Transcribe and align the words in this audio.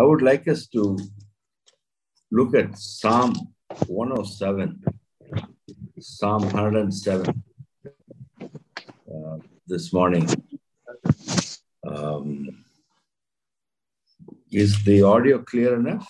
I 0.00 0.02
would 0.02 0.22
like 0.22 0.48
us 0.48 0.66
to 0.68 0.98
look 2.30 2.54
at 2.54 2.78
Psalm 2.78 3.34
107, 3.86 4.82
Psalm 5.98 6.42
107 6.44 7.42
uh, 9.14 9.36
this 9.66 9.92
morning. 9.92 10.26
Um, 11.86 12.64
is 14.50 14.82
the 14.84 15.02
audio 15.02 15.42
clear 15.42 15.78
enough? 15.78 16.08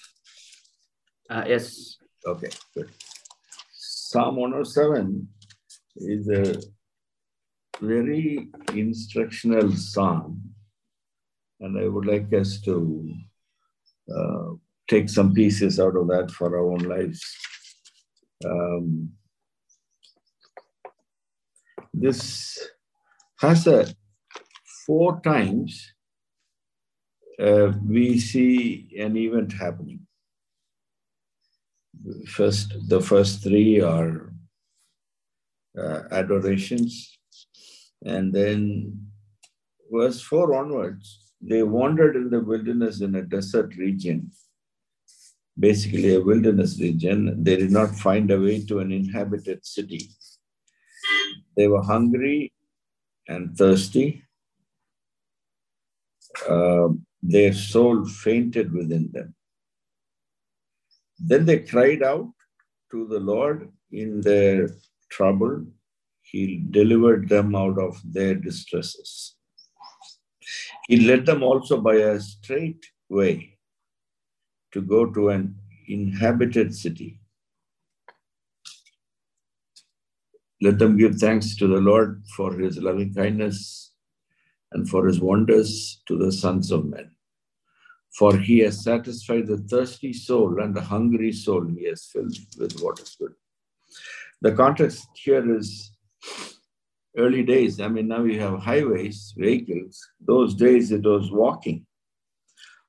Uh, 1.29 1.47
yes. 1.49 1.97
Okay, 2.25 2.51
good. 2.77 2.91
Psalm 3.73 4.37
107 4.37 5.27
is 5.97 6.29
a 6.29 6.63
very 7.81 8.51
instructional 8.73 9.73
psalm, 9.73 10.41
and 11.59 11.77
I 11.77 11.89
would 11.89 12.07
like 12.07 12.33
us 12.33 12.61
to 12.61 13.17
uh, 14.17 14.55
take 14.89 15.09
some 15.09 15.33
pieces 15.33 15.79
out 15.79 15.97
of 15.97 16.09
that 16.09 16.31
for 16.31 16.49
our 16.57 16.73
own 16.73 16.81
lives. 16.81 17.23
Um, 18.45 19.11
this 21.93 22.59
has 23.39 23.67
a 23.67 23.87
four 24.87 25.21
times 25.21 25.95
uh, 27.41 27.73
we 27.87 28.19
see 28.19 28.91
an 28.99 29.17
event 29.17 29.53
happening. 29.53 30.01
First, 32.27 32.75
the 32.89 33.01
first 33.01 33.43
three 33.43 33.81
are 33.81 34.33
uh, 35.79 36.03
adorations, 36.11 37.19
and 38.05 38.33
then 38.33 39.09
verse 39.91 40.21
four 40.21 40.55
onwards, 40.55 41.30
they 41.41 41.63
wandered 41.63 42.17
in 42.17 42.31
the 42.31 42.41
wilderness 42.41 43.01
in 43.01 43.15
a 43.15 43.23
desert 43.23 43.75
region, 43.77 44.31
basically 45.59 46.15
a 46.15 46.21
wilderness 46.21 46.79
region. 46.81 47.43
They 47.43 47.57
did 47.57 47.71
not 47.71 47.95
find 47.95 48.31
a 48.31 48.41
way 48.41 48.65
to 48.67 48.81
an 48.81 48.93
inhabited 48.93 49.65
city. 49.65 50.11
They 51.57 51.67
were 51.67 51.83
hungry 51.83 52.53
and 53.27 53.57
thirsty. 53.57 54.23
Uh, 56.49 56.89
their 57.23 57.53
soul 57.53 58.05
fainted 58.07 58.73
within 58.73 59.11
them. 59.13 59.35
Then 61.19 61.45
they 61.45 61.61
cried 61.61 62.03
out 62.03 62.33
to 62.91 63.07
the 63.07 63.21
Lord 63.21 63.71
in 63.93 64.21
their 64.21 64.71
trouble. 65.11 65.67
He 66.23 66.65
delivered 66.71 67.29
them 67.29 67.55
out 67.55 67.79
of 67.79 68.01
their 68.05 68.35
distresses. 68.35 69.37
He 70.91 70.97
led 70.97 71.25
them 71.25 71.45
also 71.45 71.81
by 71.81 71.95
a 71.95 72.19
straight 72.19 72.85
way 73.09 73.57
to 74.73 74.83
go 74.83 75.07
to 75.07 75.29
an 75.29 75.55
inhabited 75.87 76.75
city. 76.75 77.21
Let 80.61 80.81
them 80.81 80.97
give 80.97 81.15
thanks 81.15 81.55
to 81.59 81.69
the 81.69 81.81
Lord 81.81 82.25
for 82.37 82.53
his 82.55 82.79
loving 82.79 83.15
kindness 83.15 83.93
and 84.73 84.91
for 84.91 85.07
his 85.07 85.21
wonders 85.21 86.03
to 86.09 86.19
the 86.19 86.33
sons 86.33 86.73
of 86.73 86.87
men. 86.87 87.13
For 88.19 88.37
he 88.37 88.59
has 88.59 88.83
satisfied 88.83 89.47
the 89.47 89.59
thirsty 89.59 90.13
soul 90.13 90.61
and 90.61 90.75
the 90.75 90.81
hungry 90.81 91.31
soul 91.31 91.65
he 91.67 91.85
has 91.85 92.07
filled 92.07 92.37
with 92.59 92.81
what 92.81 92.99
is 92.99 93.15
good. 93.15 93.35
The 94.41 94.51
context 94.57 95.07
here 95.15 95.57
is 95.57 95.93
early 97.17 97.43
days. 97.43 97.81
I 97.81 97.89
mean, 97.89 98.09
now 98.09 98.23
we 98.23 98.37
have 98.39 98.61
highways, 98.61 99.35
vehicles. 99.37 100.01
Those 100.21 100.55
days 100.55 100.93
it 100.93 101.03
was 101.03 101.31
walking, 101.31 101.87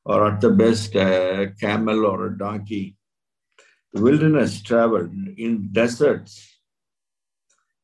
or 0.05 0.27
at 0.27 0.41
the 0.41 0.51
best, 0.51 0.95
a 0.95 1.53
camel 1.59 2.05
or 2.05 2.27
a 2.27 2.37
donkey. 2.37 2.97
The 3.93 4.01
wilderness 4.01 4.61
travel 4.61 5.09
in 5.37 5.69
deserts, 5.71 6.47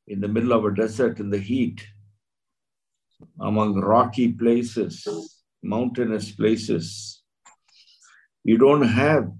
in 0.08 0.22
the 0.22 0.28
middle 0.28 0.54
of 0.54 0.64
a 0.66 0.74
desert 0.74 1.20
in 1.20 1.30
the 1.30 1.40
heat, 1.40 1.86
among 3.42 3.76
rocky 3.76 4.32
places, 4.32 5.06
mountainous 5.62 6.32
places. 6.32 7.24
You 8.44 8.58
don't 8.58 8.84
have 8.84 9.32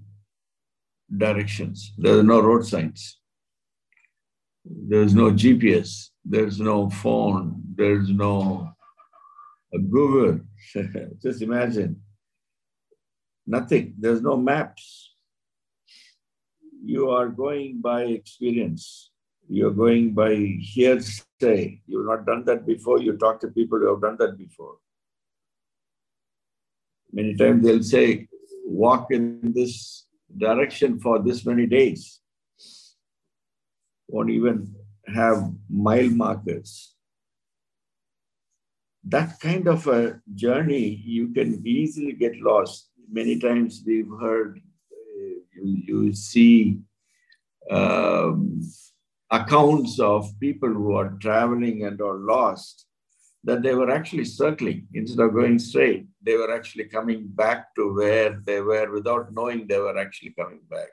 directions, 1.16 1.94
there 1.96 2.18
are 2.18 2.22
no 2.22 2.40
road 2.40 2.66
signs, 2.66 3.18
there's 4.62 5.14
no 5.14 5.30
GPS, 5.30 6.10
there's 6.24 6.60
no 6.60 6.90
phone, 6.90 7.62
there's 7.74 8.10
no 8.10 8.72
Google. 9.72 10.40
Just 11.22 11.42
imagine 11.42 12.00
nothing, 13.46 13.94
there's 13.98 14.22
no 14.22 14.36
maps. 14.36 15.14
You 16.84 17.10
are 17.10 17.28
going 17.28 17.80
by 17.80 18.02
experience 18.04 19.10
you're 19.48 19.70
going 19.70 20.12
by 20.12 20.34
hearsay. 20.34 21.80
You've 21.86 22.06
not 22.06 22.26
done 22.26 22.44
that 22.44 22.66
before. 22.66 23.00
You 23.00 23.16
talk 23.16 23.40
to 23.40 23.48
people 23.48 23.78
who 23.78 23.88
have 23.88 24.02
done 24.02 24.16
that 24.18 24.36
before. 24.36 24.76
Many 27.12 27.34
times 27.34 27.64
they'll 27.64 27.82
say, 27.82 28.28
walk 28.66 29.10
in 29.10 29.52
this 29.54 30.06
direction 30.36 31.00
for 31.00 31.18
this 31.18 31.46
many 31.46 31.66
days. 31.66 32.20
Won't 34.08 34.30
even 34.30 34.74
have 35.14 35.52
mile 35.68 36.10
markers. 36.10 36.94
That 39.04 39.40
kind 39.40 39.68
of 39.68 39.86
a 39.86 40.20
journey, 40.34 41.02
you 41.04 41.32
can 41.32 41.62
easily 41.66 42.12
get 42.12 42.36
lost. 42.40 42.90
Many 43.10 43.38
times 43.38 43.82
we've 43.86 44.10
heard, 44.20 44.60
uh, 44.92 45.40
you, 45.62 45.82
you 45.86 46.12
see 46.12 46.80
um, 47.70 48.60
accounts 49.30 49.98
of 49.98 50.38
people 50.40 50.68
who 50.68 50.94
are 50.94 51.10
traveling 51.20 51.84
and 51.84 52.00
are 52.00 52.18
lost 52.18 52.86
that 53.44 53.62
they 53.62 53.74
were 53.74 53.90
actually 53.90 54.24
circling 54.24 54.86
instead 54.94 55.24
of 55.24 55.32
going 55.32 55.58
straight. 55.58 56.06
They 56.22 56.36
were 56.36 56.54
actually 56.54 56.84
coming 56.84 57.28
back 57.28 57.74
to 57.76 57.94
where 57.94 58.40
they 58.44 58.60
were 58.60 58.90
without 58.90 59.32
knowing 59.32 59.66
they 59.66 59.78
were 59.78 59.96
actually 59.98 60.30
coming 60.30 60.60
back. 60.68 60.88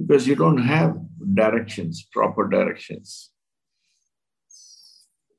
Because 0.00 0.26
you 0.26 0.34
don't 0.34 0.58
have 0.58 0.96
directions, 1.34 2.06
proper 2.12 2.48
directions. 2.48 3.30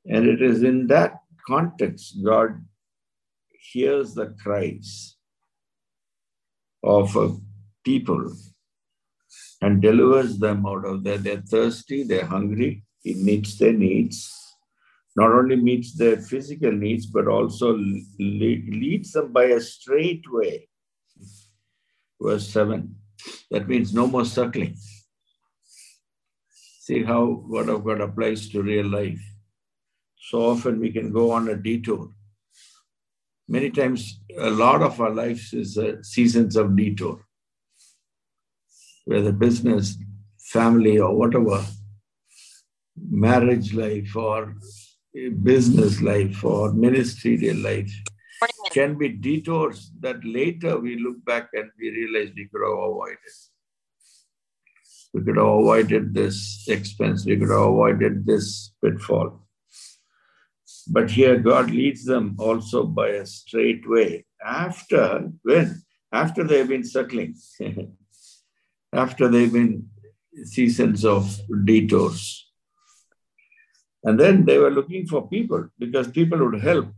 And 0.06 0.26
it 0.26 0.42
is 0.42 0.62
in 0.62 0.86
that 0.88 1.14
context 1.46 2.18
God 2.24 2.64
hears 3.72 4.14
the 4.14 4.34
cries 4.42 5.16
of 6.82 7.16
a 7.16 7.36
people 7.84 8.32
and 9.60 9.80
delivers 9.80 10.38
them 10.38 10.66
out 10.66 10.84
of 10.84 11.04
there. 11.04 11.18
They're 11.18 11.42
thirsty, 11.42 12.02
they're 12.02 12.26
hungry. 12.26 12.84
He 13.02 13.14
meets 13.14 13.58
their 13.58 13.72
needs. 13.72 14.30
Not 15.14 15.30
only 15.30 15.56
meets 15.56 15.94
their 15.94 16.16
physical 16.16 16.72
needs, 16.72 17.06
but 17.06 17.28
also 17.28 17.78
leads 18.18 19.12
them 19.12 19.32
by 19.32 19.44
a 19.44 19.60
straight 19.60 20.24
way. 20.28 20.68
Verse 22.20 22.48
7. 22.48 23.01
That 23.50 23.68
means 23.68 23.92
no 23.92 24.06
more 24.06 24.24
circling. 24.24 24.76
See 26.80 27.02
how 27.02 27.44
Word 27.48 27.68
of 27.68 27.84
God 27.84 28.00
applies 28.00 28.48
to 28.50 28.62
real 28.62 28.86
life. 28.86 29.22
So 30.18 30.50
often 30.50 30.80
we 30.80 30.90
can 30.92 31.12
go 31.12 31.30
on 31.30 31.48
a 31.48 31.56
detour. 31.56 32.10
Many 33.48 33.70
times, 33.70 34.20
a 34.38 34.50
lot 34.50 34.82
of 34.82 35.00
our 35.00 35.10
lives 35.10 35.52
is 35.52 35.76
uh, 35.76 36.02
seasons 36.02 36.56
of 36.56 36.76
detour 36.76 37.24
whether 39.04 39.32
business, 39.32 39.96
family, 40.38 40.98
or 40.98 41.14
whatever, 41.14 41.64
marriage 42.96 43.74
life 43.74 44.14
or 44.16 44.54
business 45.42 46.00
life 46.00 46.44
or 46.44 46.72
ministerial 46.72 47.56
life 47.56 47.92
can 48.72 48.96
be 48.96 49.08
detours 49.08 49.90
that 50.00 50.24
later 50.24 50.78
we 50.78 50.98
look 50.98 51.24
back 51.24 51.48
and 51.52 51.70
we 51.78 51.90
realize 51.90 52.32
we 52.34 52.48
could 52.48 52.62
have 52.62 52.78
avoided. 52.78 53.18
We 55.14 55.22
could 55.22 55.36
have 55.36 55.46
avoided 55.46 56.14
this 56.14 56.64
expense, 56.68 57.26
we 57.26 57.36
could 57.36 57.50
have 57.50 57.68
avoided 57.72 58.26
this 58.26 58.72
pitfall. 58.82 59.46
But 60.88 61.10
here 61.10 61.38
God 61.38 61.70
leads 61.70 62.04
them 62.04 62.36
also 62.38 62.84
by 62.84 63.08
a 63.08 63.26
straight 63.26 63.88
way. 63.88 64.26
After 64.44 65.30
when? 65.42 65.82
After 66.10 66.44
they've 66.44 66.68
been 66.68 66.84
circling. 66.84 67.36
after 68.92 69.28
they've 69.28 69.52
been 69.52 69.88
seasons 70.44 71.04
of 71.04 71.38
detours. 71.64 72.50
And 74.04 74.18
then 74.18 74.44
they 74.44 74.58
were 74.58 74.70
looking 74.70 75.06
for 75.06 75.28
people 75.28 75.68
because 75.78 76.08
people 76.08 76.38
would 76.44 76.60
help. 76.60 76.88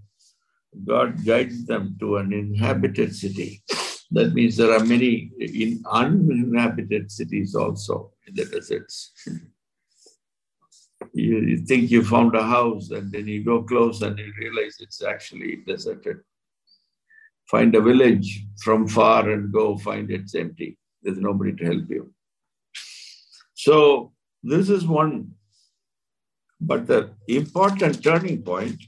God 0.85 1.25
guides 1.25 1.67
them 1.67 1.97
to 2.00 2.17
an 2.17 2.32
inhabited 2.32 3.15
city. 3.15 3.62
That 4.11 4.35
means 4.35 4.56
there 4.56 4.73
are 4.73 4.85
many 4.85 5.31
in 5.38 5.82
uninhabited 5.91 7.11
cities 7.11 7.55
also 7.55 8.12
in 8.26 8.35
the 8.35 8.44
deserts. 8.44 9.12
you, 11.12 11.38
you 11.38 11.59
think 11.59 11.91
you 11.91 12.05
found 12.05 12.35
a 12.35 12.43
house 12.43 12.91
and 12.91 13.11
then 13.12 13.26
you 13.26 13.44
go 13.44 13.62
close 13.62 14.03
and 14.03 14.19
you 14.19 14.32
realize 14.38 14.76
it's 14.81 15.03
actually 15.03 15.62
deserted. 15.67 16.19
find 17.50 17.75
a 17.75 17.81
village 17.81 18.47
from 18.62 18.88
far 18.88 19.29
and 19.31 19.53
go 19.53 19.76
find 19.79 20.11
it's 20.11 20.35
empty. 20.35 20.79
There's 21.03 21.19
nobody 21.19 21.55
to 21.56 21.65
help 21.65 21.91
you. 21.91 22.12
So 23.55 24.12
this 24.43 24.69
is 24.69 24.87
one. 24.87 25.32
But 26.61 26.87
the 26.87 27.11
important 27.29 28.03
turning 28.03 28.43
point 28.43 28.81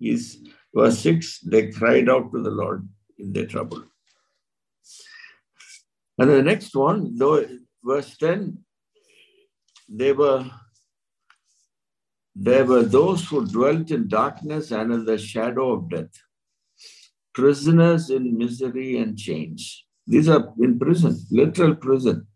is 0.00 0.38
verse 0.74 0.98
6 1.00 1.40
they 1.40 1.70
cried 1.70 2.08
out 2.08 2.32
to 2.32 2.42
the 2.42 2.50
Lord 2.50 2.88
in 3.18 3.32
their 3.32 3.46
trouble. 3.46 3.84
And 6.18 6.30
the 6.30 6.42
next 6.42 6.74
one, 6.74 7.16
though, 7.16 7.46
verse 7.82 8.16
10, 8.18 8.58
they 9.88 10.12
were 10.12 10.44
there 12.34 12.64
were 12.64 12.82
those 12.82 13.26
who 13.26 13.46
dwelt 13.46 13.90
in 13.90 14.08
darkness 14.08 14.70
and 14.70 14.92
in 14.92 15.04
the 15.04 15.18
shadow 15.18 15.72
of 15.72 15.90
death, 15.90 16.10
prisoners 17.34 18.08
in 18.08 18.38
misery 18.38 18.98
and 18.98 19.18
chains. 19.18 19.84
These 20.06 20.28
are 20.28 20.52
in 20.58 20.78
prison, 20.78 21.18
literal 21.30 21.74
prison, 21.74 22.26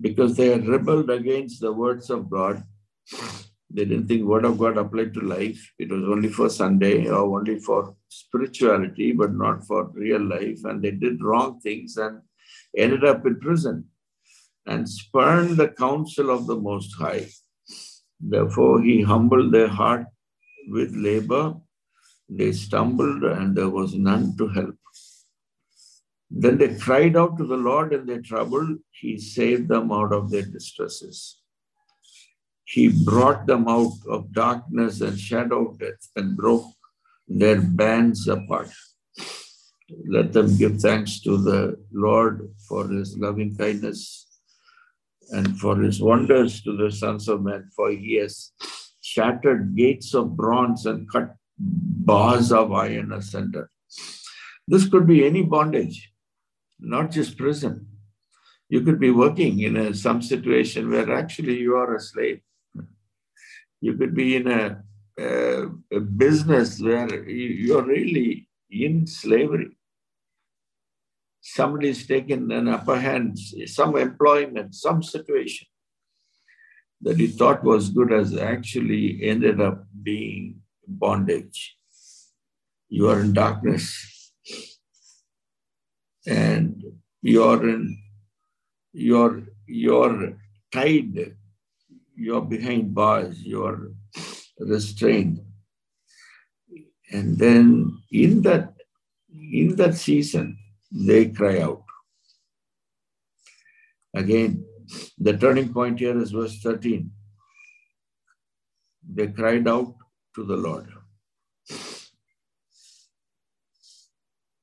because 0.00 0.36
they 0.36 0.48
had 0.48 0.66
rebelled 0.66 1.10
against 1.10 1.60
the 1.60 1.72
words 1.72 2.10
of 2.10 2.30
God. 2.30 2.62
They 3.70 3.84
didn't 3.84 4.08
think 4.08 4.24
word 4.24 4.44
of 4.44 4.58
God 4.58 4.78
applied 4.78 5.12
to 5.14 5.20
life. 5.20 5.72
It 5.78 5.90
was 5.90 6.02
only 6.04 6.28
for 6.30 6.48
Sunday 6.48 7.06
or 7.06 7.38
only 7.38 7.58
for 7.58 7.94
spirituality, 8.08 9.12
but 9.12 9.34
not 9.34 9.66
for 9.66 9.90
real 9.92 10.22
life. 10.22 10.64
And 10.64 10.82
they 10.82 10.92
did 10.92 11.22
wrong 11.22 11.60
things 11.60 11.96
and 11.96 12.22
ended 12.76 13.04
up 13.04 13.26
in 13.26 13.38
prison 13.40 13.84
and 14.66 14.88
spurned 14.88 15.56
the 15.56 15.68
counsel 15.68 16.30
of 16.30 16.46
the 16.46 16.56
Most 16.56 16.94
High. 16.98 17.28
Therefore, 18.20 18.82
he 18.82 19.02
humbled 19.02 19.52
their 19.52 19.68
heart 19.68 20.06
with 20.68 20.94
labor. 20.94 21.54
They 22.28 22.52
stumbled, 22.52 23.22
and 23.24 23.56
there 23.56 23.70
was 23.70 23.94
none 23.94 24.36
to 24.36 24.48
help. 24.48 24.76
Then 26.30 26.58
they 26.58 26.74
cried 26.74 27.16
out 27.16 27.38
to 27.38 27.46
the 27.46 27.56
Lord 27.56 27.94
in 27.94 28.06
their 28.06 28.20
trouble. 28.20 28.76
He 28.90 29.18
saved 29.18 29.68
them 29.68 29.90
out 29.90 30.12
of 30.12 30.30
their 30.30 30.42
distresses. 30.42 31.37
He 32.70 32.88
brought 32.88 33.46
them 33.46 33.66
out 33.66 33.94
of 34.06 34.30
darkness 34.32 35.00
and 35.00 35.18
shadow 35.18 35.74
death 35.80 36.10
and 36.16 36.36
broke 36.36 36.66
their 37.26 37.62
bands 37.62 38.28
apart. 38.28 38.68
Let 40.06 40.34
them 40.34 40.54
give 40.58 40.78
thanks 40.78 41.20
to 41.22 41.38
the 41.38 41.82
Lord 41.90 42.54
for 42.68 42.86
his 42.86 43.16
loving 43.16 43.56
kindness 43.56 44.26
and 45.30 45.58
for 45.58 45.80
his 45.80 46.02
wonders 46.02 46.60
to 46.64 46.76
the 46.76 46.92
sons 46.92 47.26
of 47.26 47.42
men, 47.42 47.70
for 47.74 47.90
he 47.90 48.16
has 48.16 48.52
shattered 49.00 49.74
gates 49.74 50.12
of 50.12 50.36
bronze 50.36 50.84
and 50.84 51.10
cut 51.10 51.36
bars 51.58 52.52
of 52.52 52.70
iron 52.72 53.12
asunder. 53.12 53.70
This 54.66 54.86
could 54.86 55.06
be 55.06 55.24
any 55.24 55.42
bondage, 55.42 56.12
not 56.78 57.12
just 57.12 57.38
prison. 57.38 57.86
You 58.68 58.82
could 58.82 59.00
be 59.00 59.10
working 59.10 59.60
in 59.60 59.74
a, 59.78 59.94
some 59.94 60.20
situation 60.20 60.90
where 60.90 61.10
actually 61.10 61.56
you 61.56 61.74
are 61.74 61.96
a 61.96 62.00
slave. 62.00 62.42
You 63.80 63.94
could 63.94 64.14
be 64.14 64.36
in 64.36 64.48
a, 64.48 64.82
a, 65.18 66.00
business 66.00 66.80
where 66.80 67.28
you 67.28 67.78
are 67.78 67.84
really 67.84 68.48
in 68.70 69.06
slavery 69.06 69.78
somebody's 71.40 72.06
taken 72.06 72.50
an 72.50 72.68
upper 72.68 72.98
hand, 72.98 73.38
some 73.66 73.96
employment, 73.96 74.74
some 74.74 75.02
situation 75.02 75.66
that 77.00 77.16
you 77.16 77.28
thought 77.28 77.64
was 77.64 77.90
good 77.90 78.10
has 78.10 78.36
actually 78.36 79.20
ended 79.22 79.60
up 79.60 79.84
being 80.02 80.60
bondage. 80.86 81.76
You 82.88 83.08
are 83.08 83.20
in 83.20 83.32
darkness 83.32 84.32
and 86.26 86.82
you're 87.22 87.68
in 87.68 87.98
you're 88.92 89.42
you're 89.66 90.38
tied, 90.72 91.36
you're 92.18 92.42
behind 92.42 92.94
bars, 92.94 93.40
you're 93.42 93.92
restrained. 94.58 95.40
And 97.12 97.38
then 97.38 97.98
in 98.10 98.42
that 98.42 98.74
in 99.30 99.76
that 99.76 99.94
season, 99.94 100.58
they 100.90 101.26
cry 101.26 101.60
out. 101.60 101.84
Again, 104.14 104.64
the 105.16 105.36
turning 105.36 105.72
point 105.72 106.00
here 106.00 106.20
is 106.20 106.32
verse 106.32 106.58
13. 106.60 107.10
They 109.14 109.28
cried 109.28 109.68
out 109.68 109.94
to 110.34 110.44
the 110.44 110.56
Lord. 110.56 110.88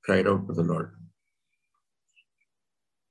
Cried 0.04 0.28
out 0.28 0.48
to 0.48 0.54
the 0.54 0.64
Lord. 0.64 0.92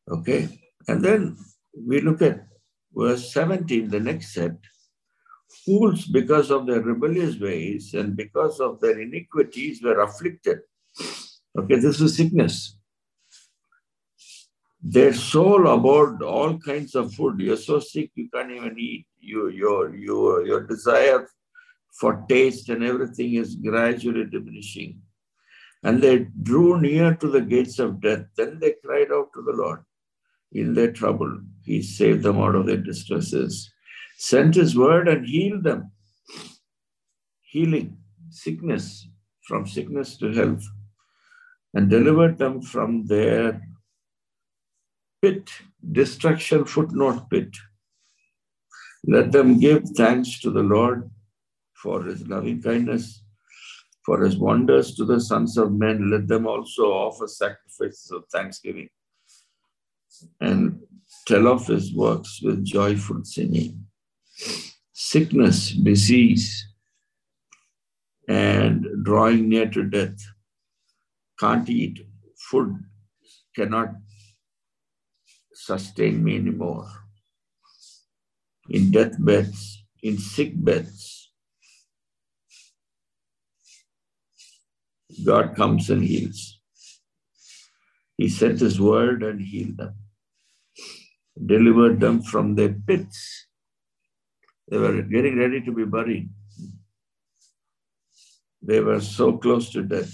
Okay, 0.09 0.49
and 0.87 1.03
then 1.03 1.37
we 1.75 2.01
look 2.01 2.21
at 2.21 2.47
verse 2.95 3.33
17, 3.33 3.89
the 3.89 4.01
next 4.01 4.35
set. 4.35 4.57
Fools, 5.65 6.07
because 6.07 6.51
of 6.51 6.67
their 6.67 6.81
rebellious 6.81 7.39
ways 7.39 7.95
and 7.95 8.17
because 8.17 8.61
of 8.61 8.81
their 8.81 9.01
iniquities, 9.01 9.83
were 9.83 10.01
afflicted. 10.01 10.61
Okay, 11.57 11.77
this 11.77 12.01
is 12.01 12.17
sickness. 12.17 12.77
Their 14.83 15.15
soul 15.15 15.67
abhorred 15.69 16.23
all 16.23 16.59
kinds 16.59 16.95
of 16.95 17.15
food. 17.15 17.41
You're 17.41 17.57
so 17.57 17.81
sick 17.81 18.11
you 18.15 18.29
can't 18.29 18.51
even 18.51 18.79
eat. 18.79 19.07
You, 19.19 19.49
your, 19.49 19.95
your, 19.95 20.47
your 20.47 20.67
desire 20.67 21.27
for 21.99 22.25
taste 22.29 22.69
and 22.69 22.85
everything 22.85 23.35
is 23.35 23.55
gradually 23.55 24.27
diminishing. 24.27 25.01
And 25.83 26.03
they 26.03 26.27
drew 26.43 26.81
near 26.81 27.15
to 27.15 27.29
the 27.29 27.41
gates 27.41 27.79
of 27.79 28.01
death. 28.01 28.25
Then 28.37 28.59
they 28.59 28.75
cried 28.85 29.13
out 29.13 29.29
to 29.35 29.43
the 29.43 29.53
Lord 29.53 29.85
in 30.55 30.75
their 30.75 30.93
trouble. 30.93 31.41
He 31.65 31.83
saved 31.83 32.23
them 32.23 32.39
out 32.39 32.55
of 32.55 32.67
their 32.67 32.77
distresses, 32.77 33.71
sent 34.17 34.55
his 34.55 34.77
word 34.77 35.09
and 35.09 35.27
healed 35.27 35.65
them. 35.65 35.91
Healing, 37.43 37.99
sickness, 38.31 39.09
from 39.47 39.67
sickness 39.67 40.17
to 40.19 40.33
health, 40.33 40.65
and 41.75 41.91
delivered 41.91 42.39
them 42.39 42.63
from 42.63 43.07
their 43.07 43.61
pit, 45.21 45.51
destruction 45.93 46.65
footnote 46.65 47.29
pit. 47.31 47.57
Let 49.07 49.33
them 49.33 49.59
give 49.59 49.85
thanks 49.91 50.41
to 50.41 50.51
the 50.51 50.63
Lord 50.63 51.11
for 51.75 52.03
his 52.03 52.27
loving 52.27 52.63
kindness, 52.63 53.23
for 54.05 54.23
his 54.23 54.39
wonders 54.39 54.95
to 54.97 55.05
the 55.05 55.21
sons 55.21 55.59
of 55.59 55.73
men. 55.73 56.11
Let 56.11 56.27
them 56.27 56.47
also 56.47 56.85
offer 56.85 57.27
sacrifices 57.27 58.11
of 58.11 58.25
thanksgiving 58.33 58.89
and 60.41 60.81
tell 61.27 61.47
of 61.49 61.67
his 61.67 61.95
works 61.95 62.41
with 62.43 62.65
joyful 62.65 63.25
singing. 63.25 63.87
Sickness, 64.93 65.71
disease, 65.71 66.67
and 68.29 68.87
drawing 69.05 69.49
near 69.49 69.69
to 69.71 69.83
death. 69.85 70.19
Can't 71.39 71.69
eat 71.69 72.07
food, 72.39 72.79
cannot 73.57 73.95
sustain 75.53 76.23
me 76.23 76.37
anymore. 76.37 76.89
In 78.69 78.91
deathbeds, 78.91 79.85
in 80.03 80.19
sick 80.19 80.53
beds, 80.55 81.33
God 85.25 85.55
comes 85.55 85.91
and 85.91 86.03
heals. 86.03 86.61
He 88.17 88.29
sent 88.29 88.61
his 88.61 88.81
word 88.81 89.23
and 89.23 89.41
healed 89.41 89.77
them, 89.77 89.95
delivered 91.47 92.01
them 92.01 92.23
from 92.23 92.55
their 92.55 92.73
pits. 92.73 93.47
They 94.69 94.79
were 94.79 95.03
hmm. 95.03 95.11
getting 95.11 95.39
ready 95.39 95.61
to 95.63 95.73
be 95.73 95.85
buried. 95.85 96.31
They 98.63 98.81
were 98.81 99.01
so 99.01 99.37
close 99.37 99.71
to 99.73 99.83
death. 99.83 100.13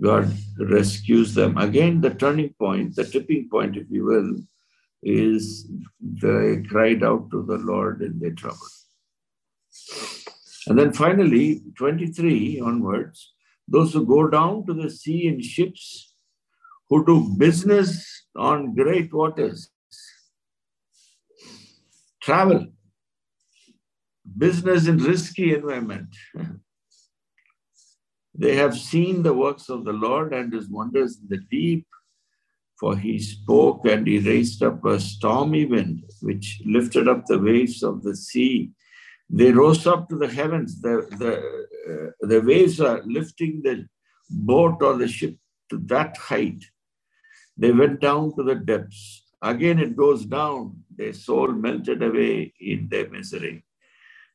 God 0.00 0.32
rescues 0.58 1.34
them. 1.34 1.56
Again, 1.58 2.00
the 2.00 2.10
turning 2.10 2.54
point, 2.58 2.96
the 2.96 3.04
tipping 3.04 3.48
point, 3.48 3.76
if 3.76 3.86
you 3.90 4.04
will, 4.04 4.36
is 5.02 5.70
they 6.00 6.62
cried 6.68 7.02
out 7.02 7.30
to 7.30 7.42
the 7.42 7.58
Lord 7.58 8.02
in 8.02 8.18
their 8.18 8.32
trouble. 8.32 8.68
And 10.66 10.78
then 10.78 10.92
finally, 10.92 11.62
23 11.76 12.60
onwards, 12.60 13.32
those 13.66 13.92
who 13.92 14.04
go 14.04 14.28
down 14.28 14.66
to 14.66 14.74
the 14.74 14.90
sea 14.90 15.26
in 15.26 15.40
ships, 15.40 16.14
who 16.88 17.04
do 17.04 17.34
business 17.36 18.24
on 18.36 18.74
great 18.74 19.12
waters, 19.12 19.70
travel, 22.22 22.66
business 24.36 24.86
in 24.86 24.98
risky 24.98 25.54
environment. 25.54 26.08
They 28.40 28.54
have 28.54 28.78
seen 28.78 29.24
the 29.24 29.34
works 29.34 29.68
of 29.68 29.84
the 29.84 29.92
Lord 29.92 30.32
and 30.32 30.52
his 30.52 30.68
wonders 30.68 31.18
in 31.18 31.26
the 31.28 31.42
deep. 31.50 31.86
For 32.78 32.96
he 32.96 33.18
spoke 33.18 33.84
and 33.86 34.06
he 34.06 34.20
raised 34.20 34.62
up 34.62 34.84
a 34.84 35.00
stormy 35.00 35.66
wind, 35.66 36.04
which 36.22 36.62
lifted 36.64 37.08
up 37.08 37.26
the 37.26 37.40
waves 37.40 37.82
of 37.82 38.04
the 38.04 38.14
sea. 38.14 38.70
They 39.28 39.50
rose 39.50 39.84
up 39.88 40.08
to 40.08 40.16
the 40.16 40.28
heavens. 40.28 40.80
The, 40.80 41.08
the, 41.18 41.32
uh, 41.92 42.26
the 42.28 42.40
waves 42.40 42.80
are 42.80 43.02
lifting 43.04 43.62
the 43.64 43.88
boat 44.30 44.80
or 44.80 44.96
the 44.96 45.08
ship 45.08 45.36
to 45.70 45.78
that 45.86 46.16
height. 46.16 46.64
They 47.58 47.72
went 47.72 48.00
down 48.00 48.34
to 48.36 48.44
the 48.44 48.54
depths. 48.54 49.24
Again, 49.42 49.80
it 49.80 49.96
goes 49.96 50.24
down. 50.24 50.84
Their 50.96 51.12
soul 51.12 51.48
melted 51.48 52.02
away 52.02 52.52
in 52.60 52.88
their 52.88 53.08
misery. 53.10 53.64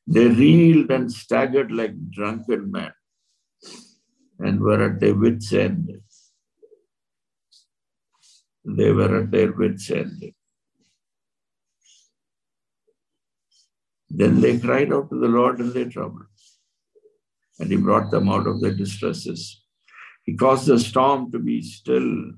They 0.05 0.27
reeled 0.27 0.91
and 0.91 1.11
staggered 1.11 1.71
like 1.71 2.11
drunken 2.11 2.69
men 2.69 2.91
and 4.39 4.59
were 4.59 4.83
at 4.83 4.99
their 4.99 5.15
wits' 5.15 5.53
end. 5.53 5.89
They 8.65 8.91
were 8.91 9.23
at 9.23 9.31
their 9.31 9.53
wits' 9.53 9.89
end. 9.89 10.33
Then 14.09 14.41
they 14.41 14.59
cried 14.59 14.91
out 14.91 15.09
to 15.09 15.19
the 15.19 15.27
Lord 15.27 15.59
in 15.59 15.73
their 15.73 15.89
trouble, 15.89 16.25
and 17.59 17.71
He 17.71 17.77
brought 17.77 18.11
them 18.11 18.29
out 18.29 18.47
of 18.47 18.61
their 18.61 18.73
distresses. 18.73 19.63
He 20.23 20.35
caused 20.35 20.67
the 20.67 20.79
storm 20.79 21.31
to 21.31 21.39
be 21.39 21.61
still 21.61 22.33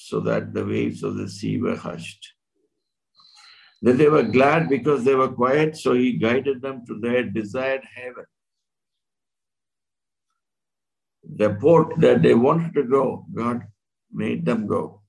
so 0.00 0.20
that 0.20 0.54
the 0.54 0.64
waves 0.64 1.02
of 1.02 1.16
the 1.16 1.28
sea 1.28 1.58
were 1.60 1.76
hushed. 1.76 2.34
Then 3.82 3.96
they 3.96 4.08
were 4.08 4.22
glad 4.22 4.68
because 4.68 5.02
they 5.04 5.16
were 5.16 5.28
quiet, 5.28 5.76
so 5.76 5.92
he 5.94 6.12
guided 6.12 6.62
them 6.62 6.86
to 6.86 7.00
their 7.00 7.24
desired 7.24 7.82
heaven. 7.94 8.24
The 11.24 11.50
port 11.54 11.98
that 11.98 12.22
they 12.22 12.34
wanted 12.34 12.74
to 12.74 12.84
go, 12.84 13.26
God 13.34 13.66
made 14.12 14.44
them 14.44 14.66
go. 14.68 15.02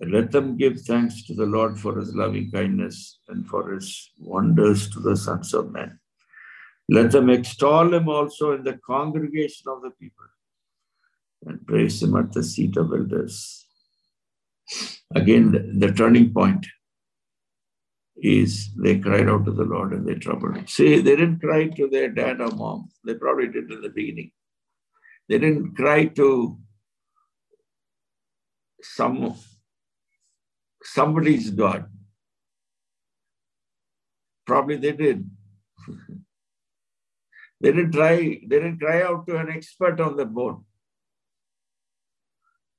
Let 0.00 0.32
them 0.32 0.56
give 0.56 0.80
thanks 0.80 1.24
to 1.26 1.34
the 1.34 1.46
Lord 1.46 1.78
for 1.78 1.96
his 1.98 2.14
loving 2.14 2.50
kindness 2.50 3.20
and 3.28 3.46
for 3.46 3.72
his 3.72 4.10
wonders 4.18 4.90
to 4.90 5.00
the 5.00 5.16
sons 5.16 5.54
of 5.54 5.72
men. 5.72 5.98
Let 6.88 7.12
them 7.12 7.30
extol 7.30 7.94
him 7.94 8.08
also 8.08 8.52
in 8.52 8.64
the 8.64 8.78
congregation 8.84 9.68
of 9.68 9.82
the 9.82 9.90
people 9.90 10.26
and 11.46 11.66
praise 11.66 12.02
him 12.02 12.16
at 12.16 12.32
the 12.32 12.42
seat 12.42 12.76
of 12.76 12.92
elders. 12.92 13.66
Again, 15.14 15.52
the, 15.52 15.86
the 15.86 15.92
turning 15.92 16.32
point 16.32 16.66
is 18.16 18.70
they 18.74 18.98
cried 18.98 19.28
out 19.28 19.44
to 19.44 19.52
the 19.52 19.64
Lord 19.64 19.92
and 19.92 20.06
they 20.06 20.14
troubled. 20.14 20.68
See, 20.68 21.00
they 21.00 21.16
didn't 21.16 21.40
cry 21.40 21.68
to 21.68 21.88
their 21.88 22.08
dad 22.08 22.40
or 22.40 22.50
mom. 22.50 22.90
They 23.04 23.14
probably 23.14 23.46
did 23.48 23.70
in 23.70 23.80
the 23.80 23.88
beginning. 23.88 24.32
They 25.28 25.38
didn't 25.38 25.74
cry 25.76 26.06
to 26.06 26.58
some 28.82 29.34
somebody's 30.82 31.50
God. 31.50 31.86
Probably 34.46 34.76
they 34.76 34.92
did. 34.92 35.30
they 37.60 37.72
didn't 37.72 37.92
try, 37.92 38.16
they 38.16 38.60
didn't 38.60 38.78
cry 38.78 39.02
out 39.02 39.26
to 39.26 39.36
an 39.36 39.50
expert 39.50 40.00
on 40.00 40.16
the 40.16 40.24
boat. 40.24 40.62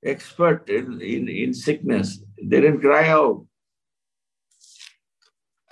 Expert 0.04 0.70
in, 0.70 1.02
in, 1.02 1.28
in 1.28 1.54
sickness. 1.54 2.20
They 2.42 2.62
didn't 2.62 2.82
cry 2.82 3.10
out. 3.10 3.46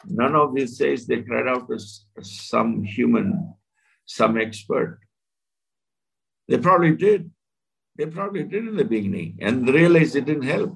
None 0.05 0.35
of 0.35 0.55
this 0.55 0.77
says 0.77 1.05
they 1.05 1.21
cried 1.21 1.47
out 1.47 1.69
to 1.69 1.79
some 2.21 2.83
human, 2.83 3.53
some 4.05 4.37
expert. 4.37 4.99
They 6.47 6.57
probably 6.57 6.95
did. 6.95 7.31
They 7.97 8.05
probably 8.05 8.43
did 8.43 8.67
in 8.67 8.75
the 8.75 8.85
beginning 8.85 9.39
and 9.41 9.67
realized 9.67 10.15
it 10.15 10.25
didn't 10.25 10.43
help. 10.43 10.75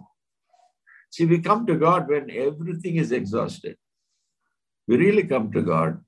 See, 1.12 1.26
we 1.26 1.40
come 1.40 1.66
to 1.68 1.76
God 1.76 2.08
when 2.08 2.32
everything 2.32 2.96
is 2.96 3.12
exhausted. 3.12 3.78
We 4.88 4.98
really 4.98 5.24
come 5.24 5.52
to 5.52 5.62
God 5.62 6.02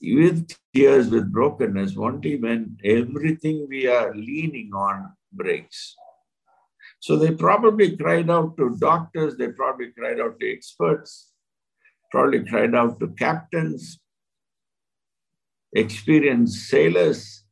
with 0.00 0.52
tears, 0.74 1.10
with 1.10 1.32
brokenness, 1.32 1.96
only 1.96 2.36
when 2.36 2.76
everything 2.84 3.66
we 3.68 3.86
are 3.86 4.14
leaning 4.14 4.70
on 4.74 5.12
breaks. 5.32 5.94
So 7.02 7.16
they 7.16 7.32
probably 7.32 7.96
cried 7.96 8.30
out 8.30 8.56
to 8.58 8.76
doctors, 8.78 9.36
they 9.36 9.48
probably 9.48 9.90
cried 9.90 10.20
out 10.20 10.38
to 10.38 10.52
experts, 10.52 11.32
probably 12.12 12.44
cried 12.44 12.76
out 12.76 13.00
to 13.00 13.08
captains, 13.08 13.98
experienced 15.72 16.68
sailors. 16.68 17.44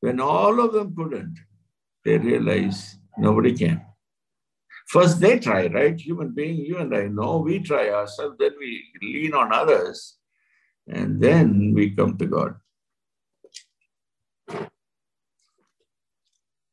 When 0.00 0.20
all 0.20 0.58
of 0.58 0.72
them 0.72 0.96
couldn't, 0.96 1.36
they 2.02 2.16
realized 2.16 2.96
nobody 3.18 3.54
can. 3.54 3.84
First, 4.86 5.20
they 5.20 5.38
try, 5.38 5.66
right? 5.66 6.00
Human 6.00 6.32
being, 6.32 6.56
you 6.56 6.78
and 6.78 6.96
I 6.96 7.08
know, 7.08 7.40
we 7.40 7.58
try 7.58 7.90
ourselves, 7.90 8.36
then 8.38 8.52
we 8.58 8.84
lean 9.02 9.34
on 9.34 9.52
others, 9.52 10.16
and 10.86 11.20
then 11.20 11.74
we 11.74 11.90
come 11.90 12.16
to 12.16 12.26
God. 12.26 12.54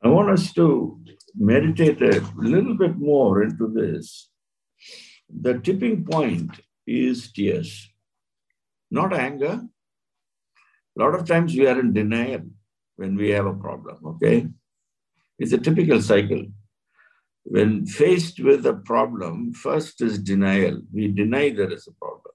I 0.06 0.08
want 0.08 0.30
us 0.30 0.54
to 0.54 1.00
meditate 1.36 2.02
a 2.02 2.24
little 2.38 2.78
bit 2.78 2.96
more 2.96 3.44
into 3.44 3.68
this 3.68 4.30
the 5.30 5.60
tipping 5.60 6.06
point 6.06 6.52
is 6.88 7.32
tears, 7.32 7.92
not 8.92 9.14
anger. 9.14 9.62
A 10.98 11.02
lot 11.02 11.16
of 11.16 11.28
times 11.28 11.54
we 11.56 11.68
are 11.68 11.80
in 11.80 11.94
denial 11.94 12.44
when 12.96 13.16
we 13.16 13.30
have 13.30 13.46
a 13.46 13.54
problem, 13.54 13.98
okay? 14.06 14.48
It's 15.40 15.52
a 15.52 15.58
typical 15.58 16.02
cycle. 16.02 16.46
When 17.44 17.86
faced 17.86 18.40
with 18.40 18.66
a 18.66 18.74
problem, 18.74 19.54
first 19.54 20.02
is 20.02 20.18
denial. 20.20 20.82
We 20.94 21.10
deny 21.10 21.50
there 21.50 21.72
is 21.72 21.88
a 21.88 21.92
problem. 21.94 22.34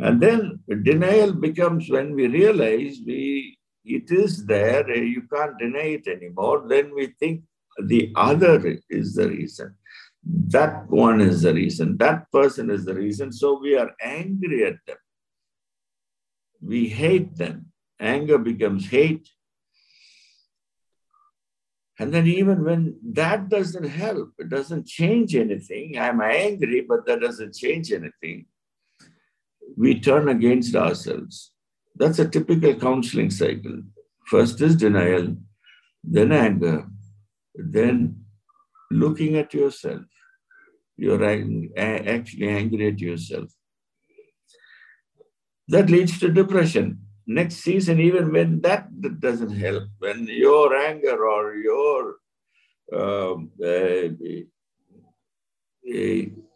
And 0.00 0.20
then 0.20 0.60
denial 0.82 1.32
becomes 1.32 1.88
when 1.88 2.14
we 2.14 2.26
realize 2.26 2.98
we 3.06 3.57
it 3.88 4.10
is 4.10 4.46
there, 4.46 4.88
eh, 4.90 5.00
you 5.00 5.22
can't 5.32 5.58
deny 5.58 5.98
it 5.98 6.06
anymore, 6.06 6.64
then 6.68 6.94
we 6.94 7.08
think 7.18 7.42
the 7.86 8.12
other 8.16 8.78
is 8.90 9.14
the 9.14 9.28
reason. 9.28 9.74
That 10.24 10.88
one 10.90 11.20
is 11.20 11.42
the 11.42 11.54
reason. 11.54 11.96
That 11.98 12.30
person 12.32 12.70
is 12.70 12.84
the 12.84 12.94
reason. 12.94 13.32
So 13.32 13.58
we 13.60 13.76
are 13.76 13.92
angry 14.02 14.64
at 14.64 14.78
them. 14.86 14.96
We 16.60 16.88
hate 16.88 17.36
them. 17.36 17.72
Anger 18.00 18.38
becomes 18.38 18.88
hate. 18.88 19.28
And 22.00 22.14
then, 22.14 22.28
even 22.28 22.64
when 22.64 22.96
that 23.02 23.48
doesn't 23.48 23.88
help, 23.88 24.30
it 24.38 24.48
doesn't 24.48 24.86
change 24.86 25.34
anything. 25.34 25.98
I'm 25.98 26.20
angry, 26.20 26.82
but 26.82 27.04
that 27.06 27.20
doesn't 27.20 27.56
change 27.56 27.90
anything. 27.92 28.46
We 29.76 29.98
turn 29.98 30.28
against 30.28 30.76
ourselves. 30.76 31.52
That's 31.96 32.18
a 32.18 32.28
typical 32.28 32.74
counseling 32.74 33.30
cycle. 33.30 33.82
First 34.26 34.60
is 34.60 34.76
denial, 34.76 35.36
then 36.04 36.32
anger, 36.32 36.86
then 37.54 38.24
looking 38.90 39.36
at 39.36 39.54
yourself. 39.54 40.02
You're 40.96 41.24
actually 41.24 42.48
angry 42.48 42.88
at 42.88 42.98
yourself. 42.98 43.50
That 45.68 45.90
leads 45.90 46.18
to 46.20 46.28
depression. 46.30 47.00
Next 47.26 47.56
season, 47.56 48.00
even 48.00 48.32
when 48.32 48.60
that 48.62 48.88
doesn't 49.20 49.50
help, 49.50 49.84
when 49.98 50.26
your 50.26 50.74
anger 50.74 51.26
or 51.26 51.54
your 51.56 52.16
uh, 52.90 53.34
uh, 53.62 54.08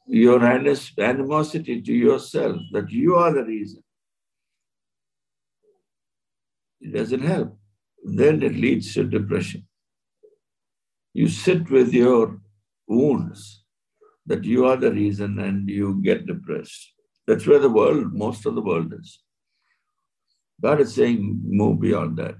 your 0.06 0.44
animosity 0.44 1.82
to 1.82 1.92
yourself, 1.92 2.56
that 2.72 2.90
you 2.90 3.16
are 3.16 3.32
the 3.34 3.44
reason, 3.44 3.82
it 6.82 6.92
doesn't 6.92 7.22
help. 7.22 7.56
Hmm. 8.04 8.16
Then 8.16 8.42
it 8.42 8.54
leads 8.54 8.92
to 8.94 9.04
depression. 9.04 9.66
You 11.14 11.28
sit 11.28 11.70
with 11.70 11.92
your 11.92 12.40
wounds 12.86 13.64
that 14.26 14.44
you 14.44 14.66
are 14.66 14.76
the 14.76 14.92
reason 14.92 15.38
and 15.38 15.68
you 15.68 16.00
get 16.02 16.26
depressed. 16.26 16.92
That's 17.26 17.46
where 17.46 17.58
the 17.58 17.70
world, 17.70 18.12
most 18.12 18.46
of 18.46 18.54
the 18.54 18.62
world 18.62 18.92
is. 18.98 19.20
God 20.60 20.80
is 20.80 20.94
saying, 20.94 21.40
move 21.44 21.80
beyond 21.80 22.16
that. 22.18 22.36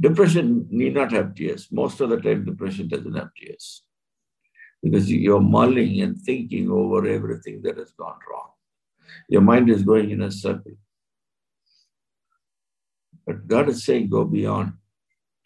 Depression 0.00 0.66
need 0.70 0.94
not 0.94 1.12
have 1.12 1.34
tears. 1.34 1.68
Most 1.70 2.00
of 2.00 2.10
the 2.10 2.20
time, 2.20 2.44
depression 2.44 2.88
doesn't 2.88 3.14
have 3.14 3.28
tears 3.38 3.82
because 4.82 5.10
you're 5.10 5.40
mulling 5.40 6.00
and 6.00 6.18
thinking 6.18 6.70
over 6.70 7.06
everything 7.06 7.62
that 7.62 7.76
has 7.76 7.92
gone 7.92 8.18
wrong. 8.30 8.50
Your 9.28 9.42
mind 9.42 9.70
is 9.70 9.82
going 9.82 10.10
in 10.10 10.22
a 10.22 10.30
circle. 10.30 10.72
But 13.26 13.46
God 13.46 13.68
is 13.68 13.84
saying, 13.84 14.10
go 14.10 14.24
beyond 14.24 14.72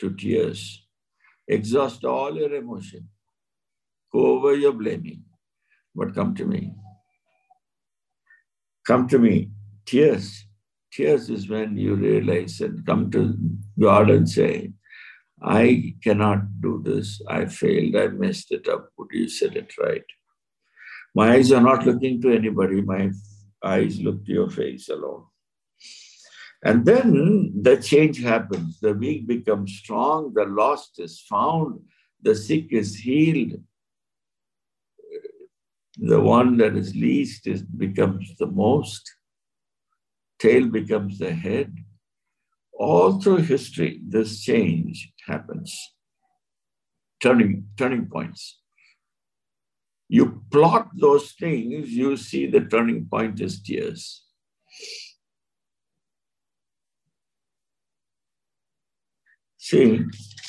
to 0.00 0.14
tears 0.14 0.86
Exhaust 1.48 2.04
all 2.04 2.36
your 2.36 2.52
emotion. 2.54 3.08
Go 4.12 4.26
over 4.36 4.54
your 4.54 4.72
blaming, 4.72 5.24
but 5.94 6.14
come 6.14 6.34
to 6.34 6.44
me. 6.44 6.74
Come 8.86 9.06
to 9.08 9.18
me. 9.18 9.50
Tears. 9.84 10.44
Tears 10.92 11.30
is 11.30 11.48
when 11.48 11.76
you 11.76 11.94
realize 11.94 12.60
and 12.60 12.84
come 12.84 13.10
to 13.10 13.36
God 13.78 14.10
and 14.10 14.28
say, 14.28 14.72
I 15.42 15.94
cannot 16.02 16.60
do 16.60 16.82
this. 16.84 17.20
I 17.28 17.46
failed. 17.46 17.94
I 17.94 18.08
messed 18.08 18.50
it 18.50 18.68
up. 18.68 18.88
Would 18.98 19.08
you 19.12 19.28
set 19.28 19.56
it 19.56 19.72
right? 19.78 20.04
My 21.14 21.32
eyes 21.34 21.52
are 21.52 21.60
not 21.60 21.86
looking 21.86 22.20
to 22.22 22.32
anybody. 22.32 22.80
My 22.80 23.10
eyes 23.62 24.00
look 24.00 24.24
to 24.24 24.32
your 24.32 24.50
face 24.50 24.88
alone. 24.88 25.26
And 26.64 26.84
then 26.84 27.52
the 27.60 27.76
change 27.76 28.22
happens. 28.22 28.80
The 28.80 28.94
weak 28.94 29.26
becomes 29.26 29.72
strong, 29.72 30.32
the 30.34 30.44
lost 30.44 30.98
is 30.98 31.20
found, 31.20 31.80
the 32.22 32.34
sick 32.34 32.66
is 32.70 32.96
healed. 32.96 33.60
The 35.98 36.20
one 36.20 36.56
that 36.58 36.76
is 36.76 36.94
least 36.94 37.46
is, 37.46 37.62
becomes 37.62 38.34
the 38.38 38.46
most, 38.46 39.14
tail 40.38 40.66
becomes 40.66 41.18
the 41.18 41.32
head. 41.32 41.74
All 42.78 43.20
through 43.20 43.38
history, 43.38 44.00
this 44.06 44.42
change 44.42 45.12
happens. 45.26 45.74
Turning, 47.22 47.68
turning 47.78 48.06
points. 48.06 48.60
You 50.08 50.42
plot 50.50 50.90
those 50.94 51.32
things, 51.32 51.90
you 51.90 52.16
see 52.16 52.46
the 52.46 52.60
turning 52.60 53.06
point 53.10 53.40
is 53.40 53.62
tears. 53.62 54.24
See, 59.58 60.04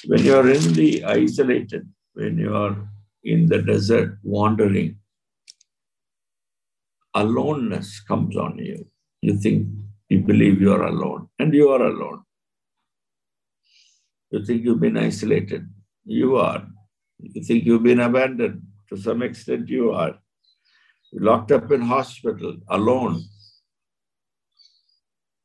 when 0.05 0.23
you 0.23 0.35
are 0.35 0.49
in 0.49 0.73
the 0.73 1.03
isolated, 1.05 1.87
when 2.13 2.37
you 2.37 2.55
are 2.55 2.89
in 3.23 3.47
the 3.47 3.61
desert 3.61 4.17
wandering, 4.23 4.97
aloneness 7.15 7.99
comes 8.01 8.37
on 8.37 8.57
you. 8.59 8.85
You 9.21 9.37
think, 9.37 9.67
you 10.09 10.19
believe 10.21 10.61
you 10.61 10.73
are 10.73 10.83
alone, 10.83 11.29
and 11.39 11.53
you 11.53 11.69
are 11.69 11.81
alone. 11.81 12.23
You 14.31 14.45
think 14.45 14.63
you've 14.63 14.79
been 14.79 14.97
isolated. 14.97 15.67
You 16.05 16.37
are. 16.37 16.67
You 17.19 17.43
think 17.43 17.65
you've 17.65 17.83
been 17.83 17.99
abandoned. 18.01 18.61
To 18.89 18.97
some 18.97 19.21
extent, 19.21 19.69
you 19.69 19.91
are. 19.91 20.19
locked 21.13 21.51
up 21.51 21.71
in 21.71 21.81
hospital, 21.81 22.57
alone. 22.69 23.23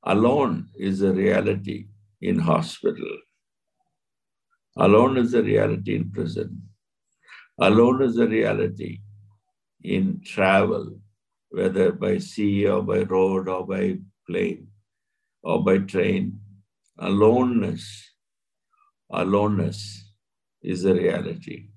Alone 0.04 0.68
is 0.76 1.02
a 1.02 1.12
reality 1.12 1.86
in 2.20 2.38
hospital. 2.38 3.18
Alone 4.76 5.18
is 5.18 5.34
a 5.34 5.42
reality 5.42 5.96
in 5.96 6.10
prison. 6.10 6.62
Alone 7.60 8.02
is 8.02 8.18
a 8.18 8.26
reality 8.26 9.00
in 9.82 10.20
travel, 10.24 10.98
whether 11.50 11.92
by 11.92 12.18
sea 12.18 12.66
or 12.66 12.82
by 12.82 13.00
road 13.00 13.48
or 13.48 13.66
by 13.66 13.98
plane 14.26 14.68
or 15.42 15.62
by 15.62 15.78
train. 15.78 16.40
Aloneness, 16.98 18.14
aloneness 19.10 20.04
is 20.62 20.84
a 20.84 20.94
reality. 20.94 21.68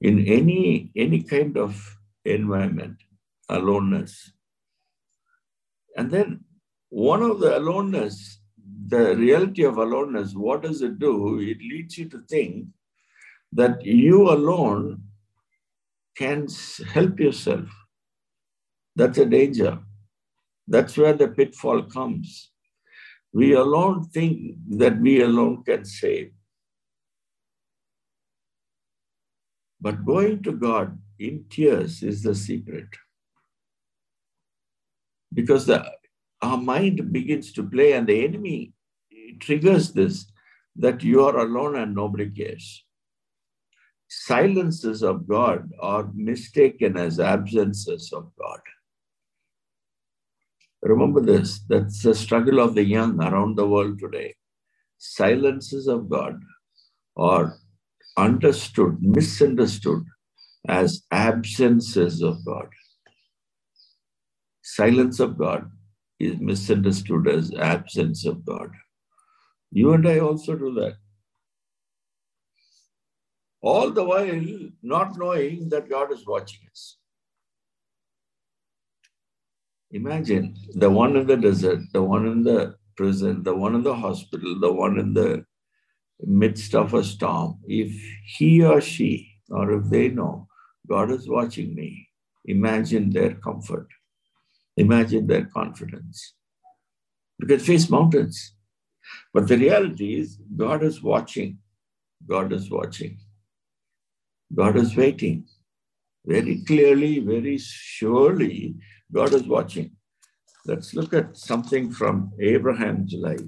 In 0.00 0.26
any, 0.26 0.90
any 0.96 1.22
kind 1.22 1.56
of 1.56 1.98
environment, 2.24 2.96
aloneness. 3.48 4.32
And 5.96 6.10
then 6.10 6.44
one 6.88 7.22
of 7.22 7.40
the 7.40 7.58
aloneness 7.58 8.40
the 8.88 9.16
reality 9.16 9.64
of 9.64 9.78
aloneness, 9.78 10.34
what 10.34 10.62
does 10.62 10.82
it 10.82 10.98
do? 10.98 11.40
It 11.40 11.58
leads 11.58 11.98
you 11.98 12.08
to 12.10 12.22
think 12.28 12.66
that 13.52 13.84
you 13.84 14.30
alone 14.30 15.02
can 16.16 16.46
help 16.92 17.18
yourself. 17.20 17.68
That's 18.94 19.18
a 19.18 19.26
danger. 19.26 19.78
That's 20.68 20.96
where 20.96 21.12
the 21.12 21.28
pitfall 21.28 21.82
comes. 21.82 22.50
We 23.32 23.52
alone 23.52 24.04
think 24.04 24.56
that 24.70 24.98
we 25.00 25.22
alone 25.22 25.62
can 25.64 25.84
save. 25.84 26.32
But 29.80 30.04
going 30.04 30.42
to 30.44 30.52
God 30.52 30.98
in 31.18 31.44
tears 31.50 32.02
is 32.02 32.22
the 32.22 32.34
secret. 32.34 32.88
Because 35.32 35.66
the, 35.66 35.84
our 36.40 36.56
mind 36.56 37.12
begins 37.12 37.52
to 37.52 37.62
play, 37.62 37.92
and 37.92 38.06
the 38.06 38.24
enemy 38.24 38.72
triggers 39.40 39.92
this 39.92 40.26
that 40.76 41.02
you 41.04 41.24
are 41.24 41.38
alone 41.38 41.76
and 41.76 41.94
nobody 41.94 42.30
cares. 42.30 42.84
Silences 44.08 45.02
of 45.02 45.28
God 45.28 45.70
are 45.82 46.10
mistaken 46.14 46.96
as 46.96 47.20
absences 47.20 48.12
of 48.12 48.30
God. 48.38 48.60
Remember 50.82 51.20
this 51.20 51.60
that's 51.68 52.02
the 52.02 52.14
struggle 52.14 52.60
of 52.60 52.74
the 52.74 52.84
young 52.84 53.22
around 53.22 53.56
the 53.56 53.68
world 53.68 53.98
today. 53.98 54.34
Silences 54.98 55.88
of 55.88 56.10
God 56.10 56.40
are 57.16 57.56
understood, 58.18 58.98
misunderstood 59.00 60.04
as 60.68 61.04
absences 61.12 62.22
of 62.22 62.44
God. 62.44 62.68
Silence 64.62 65.20
of 65.20 65.38
God 65.38 65.70
is 66.20 66.38
misunderstood 66.40 67.28
as 67.28 67.52
absence 67.54 68.26
of 68.26 68.44
God. 68.46 68.70
You 69.70 69.92
and 69.92 70.06
I 70.08 70.18
also 70.20 70.56
do 70.56 70.74
that. 70.74 70.94
All 73.60 73.90
the 73.90 74.04
while 74.04 74.70
not 74.82 75.18
knowing 75.18 75.68
that 75.70 75.88
God 75.88 76.12
is 76.12 76.26
watching 76.26 76.60
us. 76.70 76.96
Imagine 79.90 80.56
the 80.74 80.90
one 80.90 81.16
in 81.16 81.26
the 81.26 81.36
desert, 81.36 81.80
the 81.92 82.02
one 82.02 82.26
in 82.26 82.42
the 82.42 82.76
prison, 82.96 83.42
the 83.42 83.54
one 83.54 83.74
in 83.74 83.82
the 83.82 83.94
hospital, 83.94 84.58
the 84.60 84.72
one 84.72 84.98
in 84.98 85.14
the 85.14 85.44
midst 86.20 86.74
of 86.74 86.94
a 86.94 87.04
storm. 87.04 87.58
If 87.66 87.92
he 88.24 88.64
or 88.64 88.80
she, 88.80 89.28
or 89.50 89.72
if 89.72 89.90
they 89.90 90.08
know 90.08 90.48
God 90.88 91.10
is 91.10 91.28
watching 91.28 91.74
me, 91.74 92.08
imagine 92.44 93.10
their 93.10 93.34
comfort, 93.34 93.88
imagine 94.76 95.26
their 95.26 95.44
confidence. 95.44 96.34
You 97.38 97.46
can 97.46 97.60
face 97.60 97.88
mountains. 97.88 98.55
But 99.32 99.48
the 99.48 99.56
reality 99.56 100.20
is, 100.20 100.38
God 100.56 100.82
is 100.82 101.02
watching. 101.02 101.58
God 102.26 102.52
is 102.52 102.70
watching. 102.70 103.18
God 104.54 104.76
is 104.76 104.96
waiting. 104.96 105.46
Very 106.24 106.64
clearly, 106.64 107.20
very 107.20 107.58
surely, 107.58 108.74
God 109.12 109.32
is 109.32 109.46
watching. 109.46 109.92
Let's 110.64 110.94
look 110.94 111.14
at 111.14 111.36
something 111.36 111.92
from 111.92 112.32
Abraham's 112.40 113.14
life. 113.14 113.40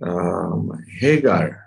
Um, 0.00 0.70
Hagar 1.00 1.60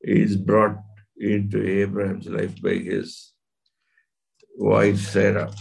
is 0.00 0.36
brought 0.36 0.78
into 1.18 1.62
Abraham's 1.82 2.26
life 2.26 2.60
by 2.62 2.74
his 2.74 3.32
wife 4.56 4.98
Sarah, 4.98 5.52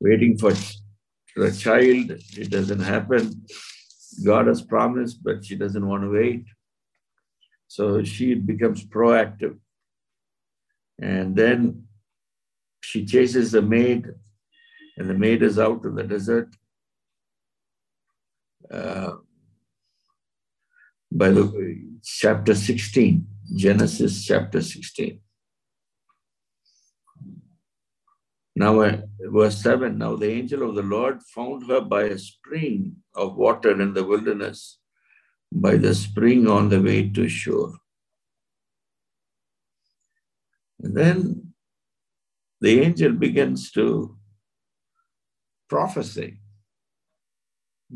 waiting 0.00 0.36
for 0.38 0.52
the 1.36 1.52
child. 1.52 2.10
It 2.36 2.50
doesn't 2.50 2.80
happen. 2.80 3.46
God 4.24 4.46
has 4.46 4.62
promised, 4.62 5.22
but 5.22 5.44
she 5.44 5.56
doesn't 5.56 5.86
want 5.86 6.02
to 6.02 6.10
wait. 6.10 6.44
So 7.68 8.02
she 8.02 8.34
becomes 8.34 8.84
proactive. 8.84 9.58
And 11.00 11.36
then 11.36 11.84
she 12.80 13.04
chases 13.04 13.52
the 13.52 13.62
maid, 13.62 14.08
and 14.96 15.08
the 15.08 15.14
maid 15.14 15.42
is 15.42 15.58
out 15.58 15.84
in 15.84 15.94
the 15.94 16.02
desert. 16.02 16.48
Uh, 18.70 19.12
by 21.10 21.30
the 21.30 21.46
way, 21.46 21.82
chapter 22.02 22.54
16, 22.54 23.26
Genesis 23.54 24.24
chapter 24.24 24.60
16. 24.60 25.20
Now, 28.58 28.80
uh, 28.80 29.02
verse 29.20 29.62
7 29.62 29.98
Now 29.98 30.16
the 30.16 30.28
angel 30.28 30.68
of 30.68 30.74
the 30.74 30.82
Lord 30.82 31.22
found 31.22 31.68
her 31.68 31.80
by 31.80 32.02
a 32.04 32.18
spring 32.18 32.96
of 33.14 33.36
water 33.36 33.80
in 33.80 33.94
the 33.94 34.02
wilderness, 34.02 34.78
by 35.52 35.76
the 35.76 35.94
spring 35.94 36.48
on 36.48 36.68
the 36.68 36.82
way 36.82 37.08
to 37.08 37.28
Shur. 37.28 37.70
And 40.80 40.96
then 40.96 41.52
the 42.60 42.80
angel 42.80 43.12
begins 43.12 43.70
to 43.72 44.16
prophesy. 45.68 46.40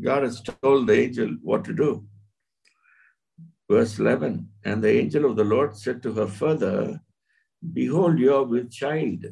God 0.01 0.23
has 0.23 0.41
told 0.41 0.87
the 0.87 0.97
angel 0.97 1.35
what 1.41 1.65
to 1.65 1.73
do. 1.73 2.05
Verse 3.69 3.99
11 3.99 4.47
And 4.63 4.81
the 4.81 4.97
angel 4.97 5.25
of 5.25 5.35
the 5.35 5.43
Lord 5.43 5.75
said 5.75 6.01
to 6.03 6.13
her 6.13 6.27
further, 6.27 7.01
Behold, 7.73 8.17
you 8.17 8.33
are 8.33 8.45
with 8.45 8.71
child 8.71 9.25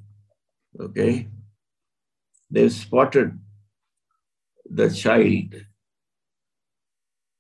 Okay? 0.80 1.28
They've 2.50 2.72
spotted 2.72 3.40
the 4.70 4.90
child 4.90 5.56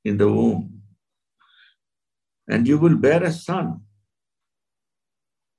in 0.04 0.18
the 0.18 0.28
womb. 0.28 0.82
And 2.48 2.68
you 2.68 2.78
will 2.78 2.96
bear 2.96 3.24
a 3.24 3.32
son. 3.32 3.82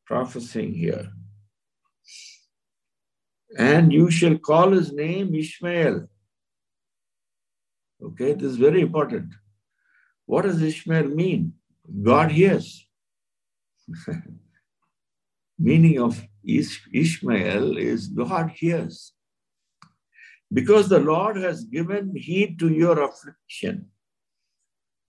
Prophesying 0.06 0.74
here. 0.74 1.10
And 3.58 3.92
you 3.92 4.10
shall 4.10 4.38
call 4.38 4.72
his 4.72 4.92
name 4.92 5.34
Ishmael. 5.34 6.08
Okay, 8.02 8.32
this 8.32 8.52
is 8.52 8.56
very 8.56 8.80
important. 8.80 9.32
What 10.26 10.42
does 10.42 10.60
Ishmael 10.60 11.08
mean? 11.08 11.54
God 12.02 12.32
hears. 12.32 12.86
Meaning 15.58 16.00
of 16.00 16.22
Ishmael 16.44 17.76
is 17.76 18.08
God 18.08 18.50
hears. 18.50 19.12
Because 20.52 20.88
the 20.88 20.98
Lord 20.98 21.36
has 21.36 21.64
given 21.64 22.14
heed 22.14 22.58
to 22.58 22.68
your 22.68 23.02
affliction. 23.02 23.86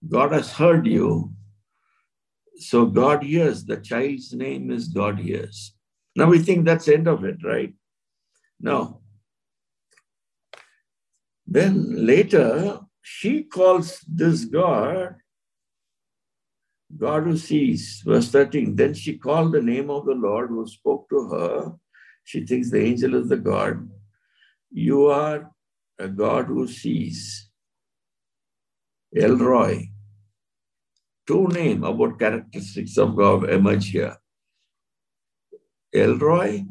God 0.08 0.32
has 0.32 0.52
heard 0.52 0.86
you. 0.86 1.32
So 2.56 2.86
God 2.86 3.22
hears. 3.22 3.64
The 3.64 3.76
child's 3.76 4.32
name 4.32 4.70
is 4.70 4.88
God 4.88 5.18
hears. 5.18 5.74
Now 6.16 6.26
we 6.26 6.38
think 6.38 6.64
that's 6.64 6.86
the 6.86 6.94
end 6.94 7.08
of 7.08 7.24
it, 7.24 7.44
right? 7.44 7.74
No. 8.60 9.00
Then 11.46 12.06
later, 12.06 12.80
she 13.02 13.42
calls 13.42 14.00
this 14.08 14.44
God 14.44 15.16
God 16.96 17.24
who 17.24 17.36
sees. 17.36 18.02
Verse 18.04 18.30
13. 18.30 18.76
Then 18.76 18.94
she 18.94 19.18
called 19.18 19.52
the 19.52 19.62
name 19.62 19.90
of 19.90 20.06
the 20.06 20.14
Lord 20.14 20.50
who 20.50 20.66
spoke 20.66 21.08
to 21.10 21.28
her. 21.28 21.72
She 22.24 22.46
thinks 22.46 22.70
the 22.70 22.82
angel 22.82 23.14
is 23.16 23.28
the 23.28 23.36
God. 23.36 23.88
You 24.70 25.06
are 25.06 25.50
a 25.98 26.08
God 26.08 26.46
who 26.46 26.66
sees. 26.66 27.50
El 29.16 29.36
Roi. 29.36 29.90
Two 31.26 31.48
name 31.48 31.84
about 31.84 32.18
characteristics 32.18 32.98
of 32.98 33.16
God 33.16 33.48
emerge 33.48 33.90
here. 33.90 34.16
El 35.94 36.18
Roi, 36.18 36.64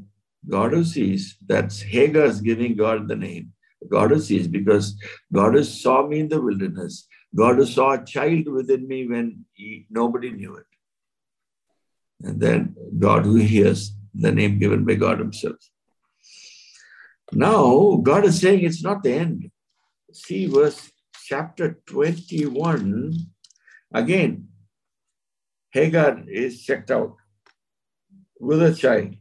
God 0.48 0.74
who 0.74 0.84
sees. 0.84 1.38
That's 1.46 1.82
Hagar 1.82 2.26
is 2.26 2.42
giving 2.42 2.76
God 2.76 3.08
the 3.08 3.16
name. 3.16 3.54
God 3.90 4.12
who 4.12 4.20
sees 4.20 4.48
because 4.48 4.96
God 5.32 5.54
who 5.54 5.64
saw 5.64 6.06
me 6.08 6.20
in 6.20 6.30
the 6.30 6.42
wilderness. 6.42 7.08
God 7.36 7.68
saw 7.68 7.94
a 7.94 8.06
child 8.06 8.48
within 8.48 8.88
me 8.88 9.08
when 9.08 9.46
he, 9.54 9.88
nobody 9.90 10.32
knew 10.32 10.56
it. 10.56 10.66
And 12.22 12.40
then 12.40 12.76
God 13.00 13.26
who 13.26 13.36
hears 13.36 13.94
the 14.14 14.32
name 14.32 14.60
given 14.60 14.86
by 14.86 14.96
God 14.96 15.20
Himself. 15.20 15.58
Now, 17.32 18.00
God 18.04 18.26
is 18.26 18.40
saying 18.40 18.64
it's 18.64 18.84
not 18.84 19.04
the 19.04 19.14
end. 19.14 19.52
See 20.14 20.46
verse 20.46 20.92
chapter 21.26 21.80
21. 21.88 23.14
Again, 23.94 24.48
Hagar 25.72 26.24
is 26.28 26.64
checked 26.64 26.92
out 26.92 27.16
with 28.40 28.62
a 28.62 28.76
child. 28.76 29.16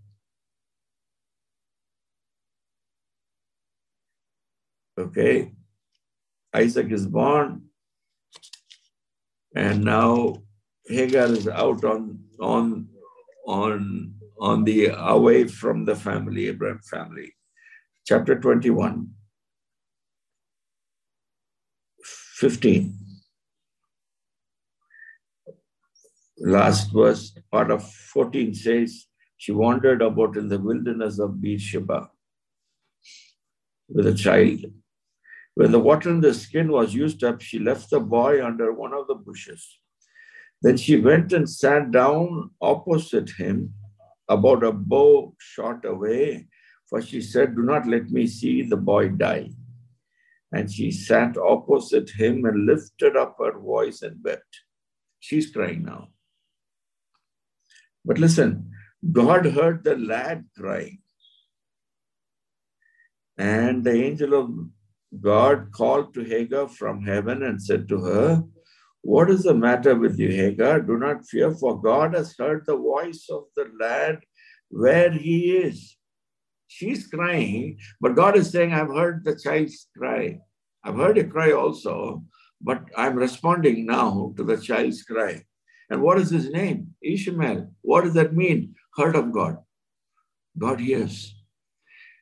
Okay, 4.99 5.53
Isaac 6.55 6.93
is 6.93 7.07
born, 7.07 7.63
and 9.55 9.85
now 9.85 10.43
Hagar 10.87 11.27
is 11.27 11.49
out 11.49 11.85
on 11.85 12.19
on 12.41 12.89
on 13.47 14.15
on 14.41 14.65
the 14.65 14.87
away 14.87 15.47
from 15.47 15.85
the 15.85 15.95
family, 15.95 16.49
Abraham 16.49 16.81
family. 16.81 17.33
Chapter 18.05 18.41
21, 18.41 19.09
15. 22.35 22.99
Last 26.39 26.93
verse, 26.93 27.39
part 27.53 27.71
of 27.71 27.89
14 28.13 28.53
says, 28.55 29.07
She 29.37 29.53
wandered 29.53 30.03
about 30.03 30.37
in 30.37 30.49
the 30.49 30.59
wilderness 30.59 31.21
of 31.21 31.41
Beersheba 31.41 32.11
with 33.89 34.09
a 34.09 34.15
child 34.15 34.65
when 35.55 35.71
the 35.71 35.81
water 35.81 36.11
in 36.11 36.21
the 36.21 36.33
skin 36.33 36.73
was 36.73 36.95
used 36.95 37.23
up, 37.25 37.41
she 37.41 37.59
left 37.59 37.91
the 37.91 38.01
boy 38.01 38.45
under 38.45 38.73
one 38.73 38.95
of 38.95 39.07
the 39.07 39.15
bushes. 39.15 39.79
Then 40.63 40.77
she 40.77 40.97
went 40.97 41.33
and 41.33 41.49
sat 41.49 41.91
down 41.91 42.51
opposite 42.61 43.31
him, 43.31 43.75
about 44.29 44.63
a 44.63 44.73
bow 44.73 45.35
shot 45.39 45.85
away, 45.85 46.47
for 46.89 47.03
she 47.03 47.21
said, 47.21 47.55
Do 47.55 47.63
not 47.63 47.87
let 47.87 48.11
me 48.11 48.27
see 48.27 48.63
the 48.63 48.77
boy 48.77 49.09
die. 49.09 49.51
And 50.53 50.71
she 50.71 50.91
sat 50.91 51.37
opposite 51.37 52.11
him 52.11 52.45
and 52.45 52.67
lifted 52.67 53.17
up 53.17 53.37
her 53.39 53.59
voice 53.59 54.03
and 54.03 54.23
wept. 54.23 54.61
She's 55.19 55.51
crying 55.51 55.85
now. 55.85 56.09
But 58.05 58.19
listen, 58.19 58.71
God 59.11 59.47
heard 59.47 59.85
the 59.85 59.97
lad 59.97 60.45
crying. 60.57 60.99
And 63.37 63.83
the 63.83 63.93
angel 63.93 64.35
of 64.35 64.51
God 65.21 65.73
called 65.73 66.15
to 66.15 66.25
Hagar 66.25 66.69
from 66.69 67.05
heaven 67.05 67.43
and 67.43 67.63
said 67.63 67.89
to 67.89 68.01
her, 68.01 68.45
What 69.03 69.31
is 69.31 69.43
the 69.43 69.55
matter 69.55 69.95
with 69.95 70.19
you, 70.19 70.31
Hagar? 70.31 70.81
Do 70.81 70.97
not 70.97 71.27
fear, 71.27 71.53
for 71.53 71.81
God 71.81 72.15
has 72.15 72.35
heard 72.39 72.65
the 72.67 72.77
voice 72.77 73.27
of 73.31 73.45
the 73.57 73.71
lad 73.79 74.21
where 74.71 75.11
he 75.11 75.57
is. 75.57 75.97
She's 76.67 77.07
crying, 77.07 77.79
but 78.01 78.17
God 78.17 78.37
is 78.37 78.51
saying, 78.51 78.73
I've 78.73 78.89
heard 78.89 79.25
the 79.25 79.39
child's 79.39 79.89
cry. 79.97 80.39
I've 80.83 80.97
heard 80.97 81.19
a 81.19 81.25
cry 81.25 81.53
also, 81.53 82.25
but 82.61 82.83
I'm 82.97 83.17
responding 83.17 83.85
now 83.85 84.33
to 84.39 84.45
the 84.45 84.57
child's 84.57 85.03
cry. 85.03 85.45
And 85.91 86.01
what 86.01 86.19
is 86.19 86.31
his 86.31 86.49
name? 86.49 86.95
Ishmael. 87.03 87.71
What 87.83 88.05
does 88.05 88.15
that 88.15 88.35
mean? 88.35 88.75
Heard 88.97 89.15
of 89.15 89.33
God. 89.33 89.59
God 90.57 90.81
hears. 90.81 91.35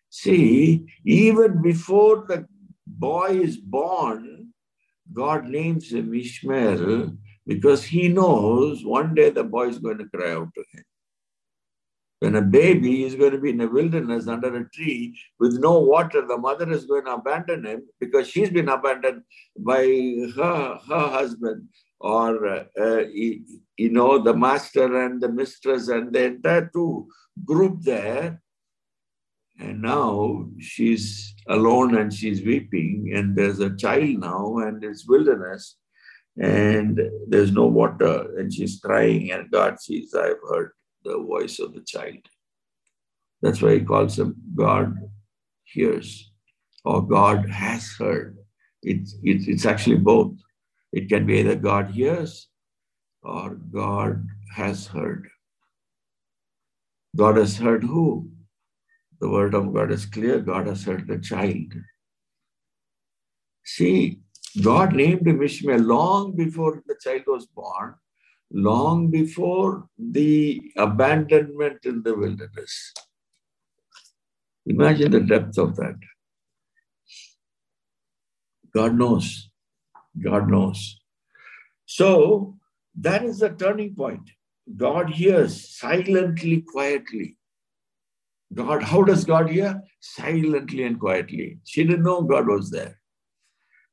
See, 0.08 0.86
even 1.04 1.62
before 1.62 2.24
the 2.26 2.46
boy 3.00 3.40
is 3.48 3.56
born, 3.56 4.52
God 5.12 5.46
names 5.46 5.90
him 5.90 6.14
Ishmael 6.14 7.16
because 7.46 7.82
he 7.82 8.08
knows 8.08 8.84
one 8.84 9.14
day 9.14 9.30
the 9.30 9.42
boy 9.42 9.68
is 9.68 9.78
going 9.78 9.98
to 9.98 10.08
cry 10.14 10.32
out 10.32 10.50
to 10.54 10.64
him. 10.72 10.84
When 12.20 12.36
a 12.36 12.42
baby 12.42 13.04
is 13.04 13.14
going 13.14 13.32
to 13.32 13.38
be 13.38 13.48
in 13.48 13.56
the 13.56 13.66
wilderness 13.66 14.28
under 14.28 14.54
a 14.54 14.68
tree 14.68 15.18
with 15.38 15.58
no 15.58 15.78
water, 15.80 16.26
the 16.26 16.36
mother 16.36 16.70
is 16.70 16.84
going 16.84 17.06
to 17.06 17.14
abandon 17.14 17.64
him 17.64 17.82
because 17.98 18.28
she's 18.28 18.50
been 18.50 18.68
abandoned 18.68 19.22
by 19.58 19.82
her, 20.36 20.78
her 20.86 21.08
husband 21.18 21.68
or, 21.98 22.46
uh, 22.46 22.64
uh, 22.78 23.04
you 23.14 23.90
know, 23.90 24.18
the 24.18 24.34
master 24.34 25.02
and 25.04 25.22
the 25.22 25.30
mistress 25.30 25.88
and 25.88 26.12
the 26.12 26.24
entire 26.24 26.70
two 26.74 27.08
group 27.46 27.80
there 27.80 28.42
and 29.60 29.82
now 29.82 30.46
she's 30.58 31.34
alone 31.48 31.96
and 31.96 32.12
she's 32.12 32.44
weeping, 32.44 33.12
and 33.14 33.36
there's 33.36 33.60
a 33.60 33.76
child 33.76 34.20
now, 34.20 34.58
and 34.58 34.82
it's 34.82 35.06
wilderness, 35.06 35.76
and 36.40 37.00
there's 37.28 37.52
no 37.52 37.66
water, 37.66 38.38
and 38.38 38.52
she's 38.52 38.80
crying, 38.80 39.30
and 39.32 39.50
God 39.50 39.78
sees, 39.78 40.14
I've 40.14 40.42
heard 40.48 40.72
the 41.04 41.18
voice 41.18 41.58
of 41.58 41.74
the 41.74 41.82
child. 41.82 42.24
That's 43.42 43.60
why 43.60 43.74
he 43.74 43.80
calls 43.80 44.18
him 44.18 44.36
God 44.54 44.96
hears, 45.64 46.32
or 46.84 47.06
God 47.06 47.48
has 47.50 47.86
heard. 47.98 48.38
It's, 48.82 49.16
it's, 49.22 49.46
it's 49.46 49.66
actually 49.66 49.96
both. 49.96 50.32
It 50.92 51.08
can 51.08 51.26
be 51.26 51.38
either 51.38 51.54
God 51.54 51.90
hears 51.90 52.48
or 53.22 53.54
God 53.54 54.26
has 54.54 54.86
heard. 54.86 55.28
God 57.14 57.36
has 57.36 57.58
heard 57.58 57.84
who? 57.84 58.30
The 59.20 59.28
word 59.28 59.54
of 59.54 59.72
God 59.74 59.90
is 59.90 60.06
clear. 60.06 60.40
God 60.40 60.66
has 60.66 60.84
heard 60.84 61.06
the 61.06 61.18
child. 61.18 61.74
See, 63.64 64.20
God 64.62 64.94
named 64.94 65.26
him 65.26 65.42
Ishmael 65.42 65.80
long 65.80 66.34
before 66.34 66.82
the 66.86 66.96
child 67.00 67.22
was 67.26 67.46
born, 67.46 67.94
long 68.50 69.10
before 69.10 69.86
the 69.98 70.60
abandonment 70.76 71.84
in 71.84 72.02
the 72.02 72.14
wilderness. 72.14 72.94
Imagine 74.66 75.12
the 75.12 75.20
depth 75.20 75.58
of 75.58 75.76
that. 75.76 75.96
God 78.74 78.94
knows. 78.94 79.50
God 80.22 80.48
knows. 80.48 81.00
So 81.86 82.56
that 82.98 83.24
is 83.24 83.40
the 83.40 83.50
turning 83.50 83.94
point. 83.94 84.30
God 84.76 85.10
hears 85.10 85.76
silently, 85.76 86.62
quietly. 86.62 87.36
God, 88.52 88.82
how 88.82 89.02
does 89.02 89.24
God 89.24 89.50
hear? 89.50 89.80
Silently 90.00 90.82
and 90.82 90.98
quietly. 90.98 91.58
She 91.64 91.84
didn't 91.84 92.02
know 92.02 92.22
God 92.22 92.48
was 92.48 92.70
there. 92.70 93.00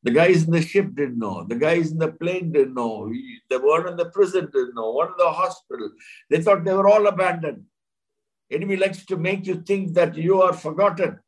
The 0.03 0.11
guys 0.11 0.43
in 0.43 0.51
the 0.51 0.61
ship 0.61 0.95
didn't 0.95 1.19
know. 1.19 1.45
The 1.47 1.55
guys 1.55 1.91
in 1.91 1.97
the 1.97 2.11
plane 2.11 2.51
didn't 2.51 2.73
know. 2.73 3.11
The 3.49 3.59
one 3.59 3.87
in 3.87 3.97
the 3.97 4.09
prison 4.09 4.49
didn't 4.53 4.75
know. 4.75 4.91
One 4.91 5.07
in 5.07 5.17
the 5.17 5.29
hospital. 5.29 5.91
They 6.29 6.41
thought 6.41 6.63
they 6.63 6.73
were 6.73 6.87
all 6.87 7.07
abandoned. 7.07 7.65
Enemy 8.49 8.77
likes 8.77 9.05
to 9.05 9.17
make 9.17 9.45
you 9.45 9.61
think 9.61 9.93
that 9.93 10.15
you 10.15 10.41
are 10.41 10.53
forgotten, 10.53 11.19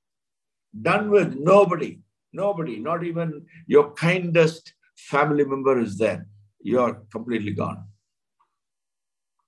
done 0.82 1.10
with. 1.10 1.36
Nobody, 1.36 2.00
nobody, 2.32 2.80
not 2.80 3.04
even 3.04 3.46
your 3.68 3.92
kindest 3.94 4.74
family 4.96 5.44
member 5.44 5.80
is 5.80 5.98
there. 5.98 6.26
You 6.62 6.80
are 6.80 7.02
completely 7.12 7.52
gone. 7.52 7.84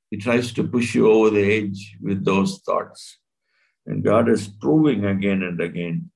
He 0.09 0.17
tries 0.17 0.51
to 0.53 0.65
push 0.65 0.93
you 0.93 1.09
over 1.09 1.29
the 1.29 1.43
edge 1.43 1.95
with 2.01 2.25
those 2.25 2.59
thoughts. 2.59 3.20
And 3.85 4.03
God 4.03 4.29
is 4.29 4.47
proving 4.47 5.05
again 5.05 5.41
and 5.43 5.59
again 5.59 6.11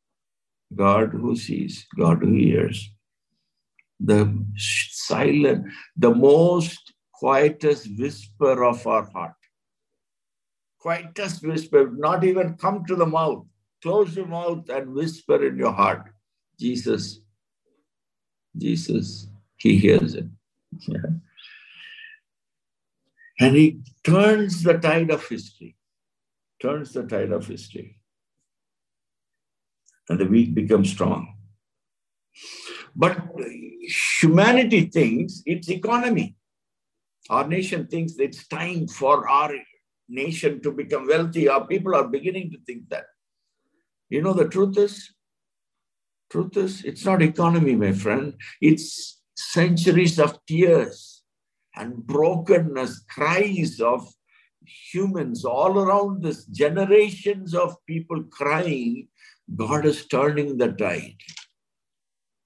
God 0.73 1.11
who 1.11 1.35
sees, 1.35 1.85
God 1.97 2.19
who 2.21 2.33
hears. 2.33 2.91
The 3.99 4.45
silent, 4.57 5.67
the 5.95 6.13
most 6.13 6.93
quietest 7.13 7.87
whisper 7.97 8.63
of 8.63 8.85
our 8.85 9.09
heart. 9.11 9.35
Quietest 10.79 11.45
whisper, 11.45 11.89
not 11.91 12.23
even 12.23 12.55
come 12.55 12.85
to 12.85 12.95
the 12.95 13.05
mouth. 13.05 13.45
Close 13.81 14.15
your 14.15 14.27
mouth 14.27 14.69
and 14.69 14.93
whisper 14.93 15.45
in 15.45 15.57
your 15.57 15.71
heart. 15.71 16.09
Jesus, 16.59 17.19
Jesus, 18.57 19.27
he 19.57 19.77
hears 19.77 20.15
it. 20.15 20.25
and 23.39 23.55
he 23.55 23.81
turns 24.03 24.63
the 24.63 24.73
tide 24.73 25.09
of 25.11 25.27
history, 25.27 25.74
turns 26.65 26.93
the 26.93 27.03
tide 27.03 27.31
of 27.31 27.45
history. 27.45 27.99
And 30.09 30.19
the 30.19 30.25
weak 30.25 30.55
become 30.55 30.85
strong. 30.85 31.35
But 32.95 33.17
humanity 34.19 34.81
thinks 34.85 35.41
it's 35.45 35.69
economy. 35.69 36.35
Our 37.29 37.47
nation 37.47 37.87
thinks 37.87 38.13
it's 38.17 38.47
time 38.47 38.87
for 38.87 39.27
our 39.27 39.53
nation 40.07 40.61
to 40.61 40.71
become 40.71 41.07
wealthy. 41.07 41.47
Our 41.49 41.65
people 41.67 41.95
are 41.95 42.07
beginning 42.07 42.51
to 42.51 42.57
think 42.65 42.89
that. 42.89 43.05
You 44.09 44.21
know, 44.21 44.33
the 44.33 44.47
truth 44.47 44.77
is, 44.77 45.11
truth 46.31 46.55
is, 46.57 46.83
it's 46.83 47.05
not 47.05 47.21
economy, 47.21 47.75
my 47.75 47.91
friend. 47.91 48.33
It's 48.61 49.21
centuries 49.35 50.19
of 50.19 50.39
tears 50.47 51.23
and 51.75 52.05
brokenness, 52.05 53.03
cries 53.09 53.79
of 53.79 54.07
humans 54.67 55.45
all 55.45 55.79
around 55.79 56.23
this, 56.23 56.45
generations 56.45 57.53
of 57.53 57.75
people 57.85 58.23
crying. 58.23 59.07
God 59.55 59.85
is 59.85 60.07
turning 60.07 60.57
the 60.57 60.69
tide. 60.73 61.15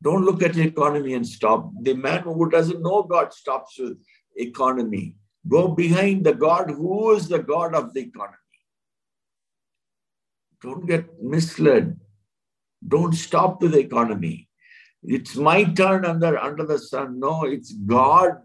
Don't 0.01 0.23
look 0.23 0.43
at 0.43 0.53
the 0.53 0.63
economy 0.63 1.13
and 1.13 1.27
stop. 1.27 1.71
The 1.82 1.93
man 1.93 2.23
who 2.23 2.49
doesn't 2.49 2.82
know 2.82 3.03
God 3.03 3.34
stops 3.34 3.77
with 3.79 3.97
economy. 4.36 5.15
Go 5.47 5.69
behind 5.69 6.25
the 6.25 6.34
God 6.34 6.69
who 6.69 7.15
is 7.15 7.27
the 7.27 7.39
God 7.39 7.73
of 7.75 7.93
the 7.93 8.01
economy. 8.01 8.36
Don't 10.62 10.86
get 10.86 11.21
misled. 11.21 11.99
Don't 12.88 13.13
stop 13.13 13.62
with 13.62 13.71
the 13.71 13.79
economy. 13.79 14.49
It's 15.03 15.36
my 15.36 15.63
turn 15.63 16.05
under, 16.05 16.38
under 16.38 16.65
the 16.65 16.79
sun. 16.79 17.19
No, 17.19 17.45
it's 17.45 17.71
God 17.71 18.41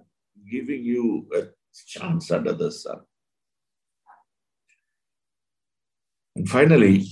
giving 0.51 0.83
you 0.83 1.29
a 1.35 1.43
chance 1.87 2.31
under 2.31 2.53
the 2.53 2.71
sun. 2.71 3.01
And 6.45 6.51
finally, 6.51 7.07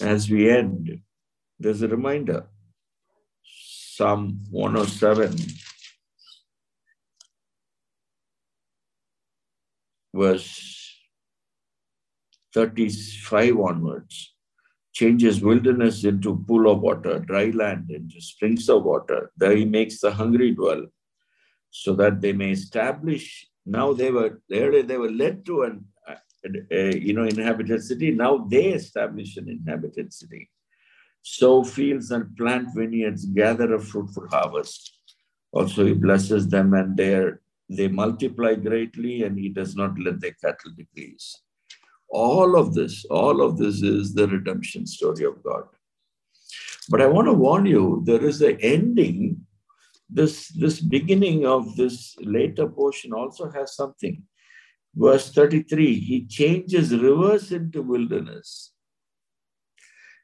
as 0.00 0.30
we 0.30 0.48
end, 0.48 1.00
there's 1.58 1.82
a 1.82 1.88
reminder 1.88 2.46
Psalm 3.44 4.38
107, 4.50 5.36
verse 10.14 10.96
35 12.54 13.58
onwards, 13.58 14.32
changes 14.92 15.42
wilderness 15.42 16.04
into 16.04 16.44
pool 16.46 16.70
of 16.70 16.82
water, 16.82 17.18
dry 17.18 17.46
land 17.46 17.90
into 17.90 18.20
springs 18.20 18.68
of 18.68 18.84
water. 18.84 19.32
There 19.36 19.56
he 19.56 19.64
makes 19.64 19.98
the 19.98 20.12
hungry 20.12 20.52
dwell, 20.52 20.86
so 21.70 21.96
that 21.96 22.20
they 22.20 22.32
may 22.32 22.52
establish. 22.52 23.44
Now 23.66 23.92
they 23.92 24.12
were 24.12 24.40
earlier 24.52 24.84
they 24.84 24.98
were 24.98 25.10
led 25.10 25.44
to 25.46 25.62
an 25.62 25.91
Uh, 26.44 26.76
you 26.76 27.12
know 27.12 27.24
inhabited 27.24 27.82
city. 27.82 28.10
Now 28.10 28.38
they 28.38 28.66
establish 28.66 29.36
an 29.36 29.48
inhabited 29.48 30.12
city 30.12 30.50
sow 31.22 31.62
fields 31.62 32.10
and 32.10 32.36
plant 32.36 32.68
vineyards, 32.74 33.24
gather 33.26 33.74
a 33.74 33.80
fruitful 33.80 34.28
harvest. 34.28 34.98
Also, 35.52 35.86
he 35.86 35.94
blesses 35.94 36.48
them 36.48 36.74
and 36.74 36.96
they 36.96 37.88
multiply 37.88 38.54
greatly, 38.54 39.22
and 39.22 39.38
he 39.38 39.48
does 39.48 39.74
not 39.76 39.98
let 39.98 40.20
their 40.20 40.32
cattle 40.32 40.72
decrease. 40.76 41.40
All 42.10 42.56
of 42.56 42.74
this, 42.74 43.06
all 43.06 43.40
of 43.40 43.56
this 43.56 43.82
is 43.82 44.14
the 44.14 44.28
redemption 44.28 44.86
story 44.86 45.24
of 45.24 45.42
God. 45.42 45.64
But 46.90 47.00
I 47.00 47.06
want 47.06 47.28
to 47.28 47.32
warn 47.32 47.64
you, 47.64 48.02
there 48.04 48.22
is 48.22 48.42
an 48.42 48.58
ending. 48.60 49.46
This, 50.10 50.48
this 50.48 50.80
beginning 50.80 51.46
of 51.46 51.74
this 51.76 52.14
later 52.20 52.66
portion 52.66 53.14
also 53.14 53.50
has 53.50 53.74
something. 53.74 54.22
Verse 54.94 55.32
33 55.32 55.94
He 56.00 56.26
changes 56.26 56.92
rivers 56.94 57.52
into 57.52 57.82
wilderness 57.82 58.72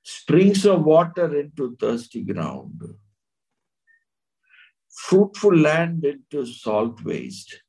springs 0.08 0.64
of 0.64 0.84
water 0.84 1.38
into 1.38 1.76
thirsty 1.76 2.22
ground, 2.22 2.80
fruitful 4.90 5.54
land 5.54 6.02
into 6.02 6.46
salt 6.46 7.02
waste 7.04 7.60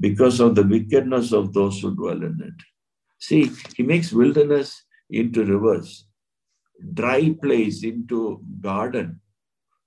because 0.00 0.40
of 0.40 0.56
the 0.56 0.64
wickedness 0.64 1.32
of 1.32 1.52
those 1.52 1.80
who 1.80 1.94
dwell 1.94 2.24
in 2.24 2.40
it. 2.42 2.64
See, 3.20 3.52
he 3.76 3.84
makes 3.84 4.12
wilderness 4.12 4.82
into 5.10 5.44
rivers, 5.44 6.06
dry 6.94 7.36
place 7.40 7.84
into 7.84 8.42
garden 8.60 9.20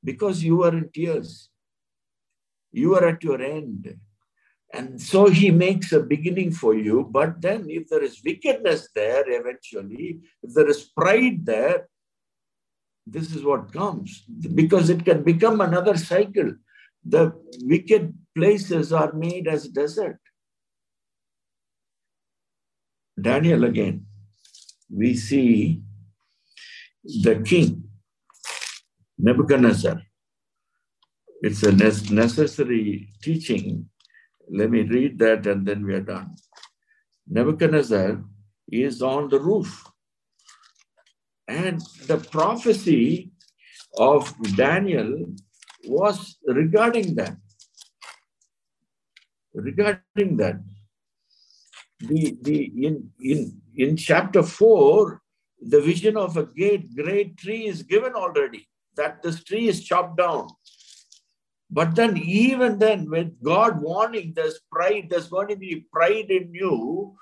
because 0.04 0.42
you 0.42 0.64
are 0.64 0.76
in 0.76 0.90
tears. 0.94 1.50
You 2.72 2.96
are 2.96 3.10
at 3.10 3.24
your 3.24 3.42
end. 3.42 3.94
And 4.74 5.02
so 5.02 5.28
he 5.28 5.52
makes 5.52 5.92
a 5.92 6.00
beginning 6.00 6.52
for 6.52 6.74
you. 6.76 7.08
But 7.12 7.42
then, 7.42 7.70
if 7.70 7.90
there 7.90 8.04
is 8.04 8.22
wickedness 8.24 8.90
there, 8.96 9.24
eventually, 9.28 10.22
if 10.42 10.54
there 10.54 10.70
is 10.70 10.84
pride 10.96 11.46
there, 11.46 11.88
this 13.06 13.36
is 13.36 13.44
what 13.44 13.74
comes 13.74 14.24
because 14.56 14.90
it 14.90 15.04
can 15.04 15.24
become 15.24 15.60
another 15.60 15.98
cycle. 15.98 16.54
The 17.04 17.34
wicked 17.64 18.14
places 18.36 18.94
are 18.94 19.12
made 19.12 19.48
as 19.48 19.68
desert. 19.68 20.20
Daniel 23.20 23.66
again, 23.66 24.06
we 24.90 25.16
see 25.16 25.82
the 27.04 27.42
king, 27.42 27.84
Nebuchadnezzar. 29.18 30.02
It's 31.42 31.64
a 31.64 31.72
necessary 31.72 33.10
teaching 33.22 33.90
let 34.50 34.70
me 34.70 34.82
read 34.82 35.20
that 35.20 35.46
and 35.48 35.66
then 35.66 35.86
we 35.86 35.94
are 35.94 36.02
done. 36.02 36.36
Nebuchadnezzar 37.28 38.24
is 38.72 39.02
on 39.02 39.30
the 39.30 39.40
roof. 39.40 39.88
And 41.48 41.82
the 42.08 42.18
prophecy 42.18 43.32
of 43.98 44.34
Daniel 44.56 45.26
was 45.86 46.38
regarding 46.46 47.16
that. 47.16 47.36
Regarding 49.54 50.38
that. 50.38 50.62
The, 52.00 52.38
the, 52.42 52.86
in, 52.86 53.12
in, 53.20 53.62
in 53.76 53.98
chapter 53.98 54.44
4, 54.44 55.22
the 55.62 55.82
vision 55.82 56.18
of 56.18 56.38
a 56.38 56.44
great, 56.44 56.96
great 56.96 57.38
tree 57.38 57.68
is 57.68 57.84
given 57.84 58.14
already, 58.14 58.68
that 58.96 59.22
this 59.22 59.44
tree 59.44 59.68
is 59.68 59.84
chopped 59.84 60.18
down. 60.18 60.48
But 61.74 61.96
then, 61.96 62.18
even 62.18 62.80
then, 62.80 63.10
with 63.10 63.42
God 63.42 63.82
warning, 63.82 64.34
there's 64.36 64.60
pride, 64.70 65.08
there's 65.10 65.30
going 65.30 65.48
to 65.48 65.56
be 65.56 65.86
pride 65.92 66.30
in 66.30 66.54
you. 66.54 67.16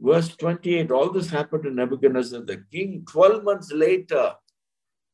Verse 0.00 0.36
28, 0.36 0.92
all 0.92 1.10
this 1.10 1.28
happened 1.28 1.64
to 1.64 1.70
Nebuchadnezzar 1.70 2.42
the 2.42 2.64
king 2.70 3.04
12 3.10 3.42
months 3.42 3.72
later. 3.72 4.34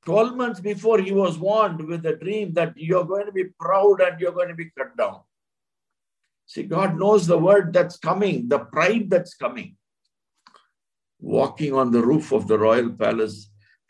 12 0.05 0.37
months 0.37 0.61
before 0.61 0.99
he 0.99 1.12
was 1.12 1.38
warned 1.38 1.81
with 1.88 2.05
a 2.05 2.16
dream 2.16 2.53
that 2.53 2.75
you're 2.77 3.07
going 3.07 3.25
to 3.25 3.33
be 3.33 3.44
proud 3.59 4.03
and 4.03 4.20
you're 4.20 4.33
going 4.33 4.49
to 4.49 4.55
be 4.55 4.70
cut 4.77 4.94
down. 4.99 5.20
See, 6.44 6.64
God 6.64 6.99
knows 6.99 7.27
the 7.27 7.38
word 7.38 7.73
that's 7.73 7.97
coming, 7.97 8.49
the 8.49 8.59
pride 8.59 9.09
that's 9.09 9.35
coming. 9.35 9.77
Walking 11.18 11.73
on 11.73 11.90
the 11.90 12.03
roof 12.03 12.33
of 12.33 12.47
the 12.49 12.59
royal 12.59 12.90
palace, 12.90 13.49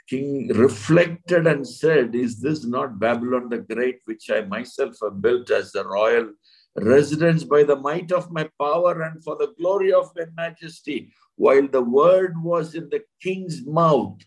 king 0.08 0.48
reflected 0.48 1.46
and 1.46 1.66
said, 1.66 2.14
Is 2.14 2.40
this 2.40 2.64
not 2.64 2.98
Babylon 2.98 3.48
the 3.48 3.58
Great, 3.58 4.00
which 4.04 4.30
I 4.30 4.42
myself 4.42 4.96
have 5.02 5.20
built 5.20 5.50
as 5.50 5.72
the 5.72 5.86
royal 5.86 6.30
residence 6.76 7.44
by 7.44 7.62
the 7.62 7.76
might 7.76 8.12
of 8.12 8.30
my 8.30 8.48
power 8.60 9.02
and 9.02 9.22
for 9.22 9.36
the 9.36 9.54
glory 9.58 9.92
of 9.92 10.10
my 10.16 10.24
majesty? 10.36 11.12
While 11.36 11.68
the 11.68 11.82
word 11.82 12.34
was 12.42 12.74
in 12.74 12.88
the 12.90 13.02
king's 13.22 13.66
mouth, 13.66 14.18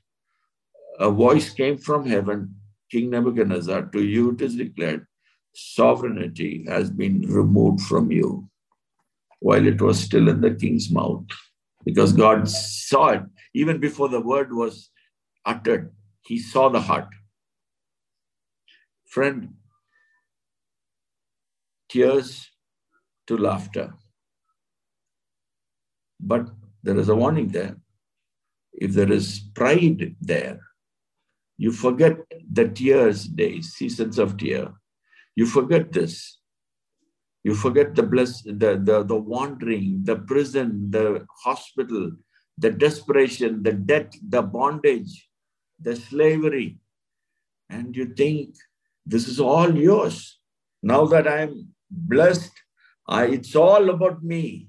a 0.99 1.09
voice 1.11 1.49
came 1.51 1.77
from 1.77 2.05
heaven 2.05 2.55
King 2.91 3.09
Nebuchadnezzar, 3.09 3.87
to 3.87 4.01
you 4.01 4.31
it 4.31 4.41
is 4.41 4.55
declared, 4.55 5.05
sovereignty 5.53 6.65
has 6.67 6.89
been 6.89 7.21
removed 7.21 7.81
from 7.81 8.11
you 8.11 8.49
while 9.39 9.65
it 9.67 9.81
was 9.81 9.99
still 9.99 10.29
in 10.29 10.41
the 10.41 10.55
king's 10.55 10.89
mouth. 10.91 11.25
Because 11.85 12.13
God 12.13 12.49
saw 12.49 13.09
it 13.09 13.23
even 13.53 13.79
before 13.79 14.09
the 14.09 14.21
word 14.21 14.53
was 14.53 14.89
uttered, 15.47 15.91
he 16.21 16.37
saw 16.37 16.69
the 16.69 16.81
heart. 16.81 17.07
Friend, 19.07 19.53
tears 21.89 22.51
to 23.27 23.37
laughter. 23.37 23.93
But 26.19 26.49
there 26.83 26.97
is 26.97 27.09
a 27.09 27.15
warning 27.15 27.47
there. 27.47 27.77
If 28.73 28.93
there 28.93 29.11
is 29.11 29.39
pride 29.55 30.15
there, 30.21 30.59
you 31.57 31.71
forget 31.71 32.17
the 32.51 32.67
tears 32.67 33.25
days, 33.25 33.73
seasons 33.73 34.19
of 34.19 34.37
tear. 34.37 34.73
You 35.35 35.45
forget 35.45 35.91
this. 35.91 36.39
You 37.43 37.55
forget 37.55 37.95
the 37.95 38.03
bless, 38.03 38.41
the, 38.43 38.79
the, 38.83 39.03
the 39.03 39.15
wandering, 39.15 40.01
the 40.03 40.17
prison, 40.17 40.91
the 40.91 41.25
hospital, 41.43 42.11
the 42.57 42.71
desperation, 42.71 43.63
the 43.63 43.73
debt, 43.73 44.13
the 44.27 44.41
bondage, 44.41 45.26
the 45.79 45.95
slavery. 45.95 46.79
and 47.69 47.95
you 47.95 48.05
think 48.19 48.55
this 49.05 49.27
is 49.27 49.39
all 49.39 49.75
yours. 49.77 50.39
Now 50.81 51.05
that 51.05 51.27
I'm 51.27 51.69
blessed, 51.89 52.51
I, 53.07 53.25
it's 53.25 53.55
all 53.55 53.89
about 53.89 54.23
me. 54.23 54.67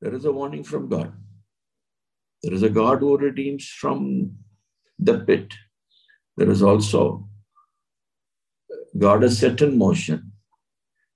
There 0.00 0.14
is 0.14 0.24
a 0.24 0.32
warning 0.32 0.64
from 0.64 0.88
God. 0.88 1.12
There 2.42 2.52
is 2.52 2.62
a 2.62 2.70
God 2.70 3.00
who 3.00 3.16
redeems 3.16 3.68
from 3.68 4.36
the 4.98 5.20
pit. 5.20 5.54
There 6.36 6.50
is 6.50 6.62
also 6.62 7.28
God 8.98 9.22
has 9.22 9.38
set 9.38 9.62
in 9.62 9.78
motion 9.78 10.32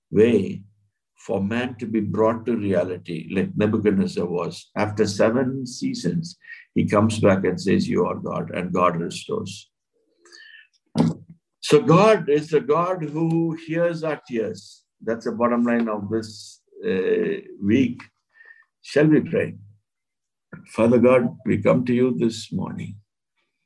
way 0.09 0.63
for 1.25 1.43
man 1.43 1.75
to 1.79 1.85
be 1.85 1.99
brought 1.99 2.45
to 2.45 2.55
reality, 2.55 3.27
like 3.31 3.49
Nebuchadnezzar 3.55 4.25
was. 4.25 4.69
After 4.75 5.05
seven 5.05 5.67
seasons, 5.67 6.37
he 6.77 6.85
comes 6.85 7.19
back 7.19 7.43
and 7.43 7.59
says, 7.59 7.89
You 7.89 8.05
are 8.05 8.15
God, 8.15 8.51
and 8.51 8.71
God 8.71 8.97
restores. 8.97 9.67
So, 11.59 11.81
God 11.81 12.29
is 12.29 12.49
the 12.49 12.59
God 12.61 13.03
who 13.03 13.57
hears 13.65 14.03
our 14.03 14.21
tears. 14.27 14.83
That's 15.01 15.25
the 15.25 15.31
bottom 15.31 15.63
line 15.63 15.89
of 15.89 16.07
this 16.11 16.61
uh, 16.85 17.41
week. 17.63 17.99
Shall 18.83 19.07
we 19.07 19.21
pray? 19.21 19.55
Father 20.67 20.99
God, 20.99 21.35
we 21.47 21.57
come 21.57 21.83
to 21.85 21.93
you 21.95 22.15
this 22.15 22.53
morning. 22.53 22.97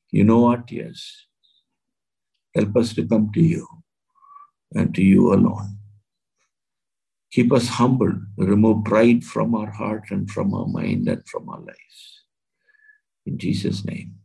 You 0.09 0.23
know 0.23 0.45
our 0.45 0.61
tears. 0.61 1.27
Help 2.55 2.77
us 2.77 2.93
to 2.93 3.05
come 3.05 3.29
to 3.33 3.41
you 3.41 3.67
and 4.73 4.95
to 4.95 5.03
you 5.03 5.33
alone. 5.33 5.79
Keep 7.33 7.51
us 7.51 7.67
humble, 7.67 8.13
remove 8.37 8.85
pride 8.85 9.25
from 9.25 9.53
our 9.53 9.71
heart 9.71 10.11
and 10.11 10.31
from 10.31 10.53
our 10.53 10.67
mind 10.67 11.09
and 11.09 11.27
from 11.27 11.49
our 11.49 11.59
lives. 11.59 12.20
In 13.25 13.37
Jesus' 13.37 13.85
name. 13.85 14.20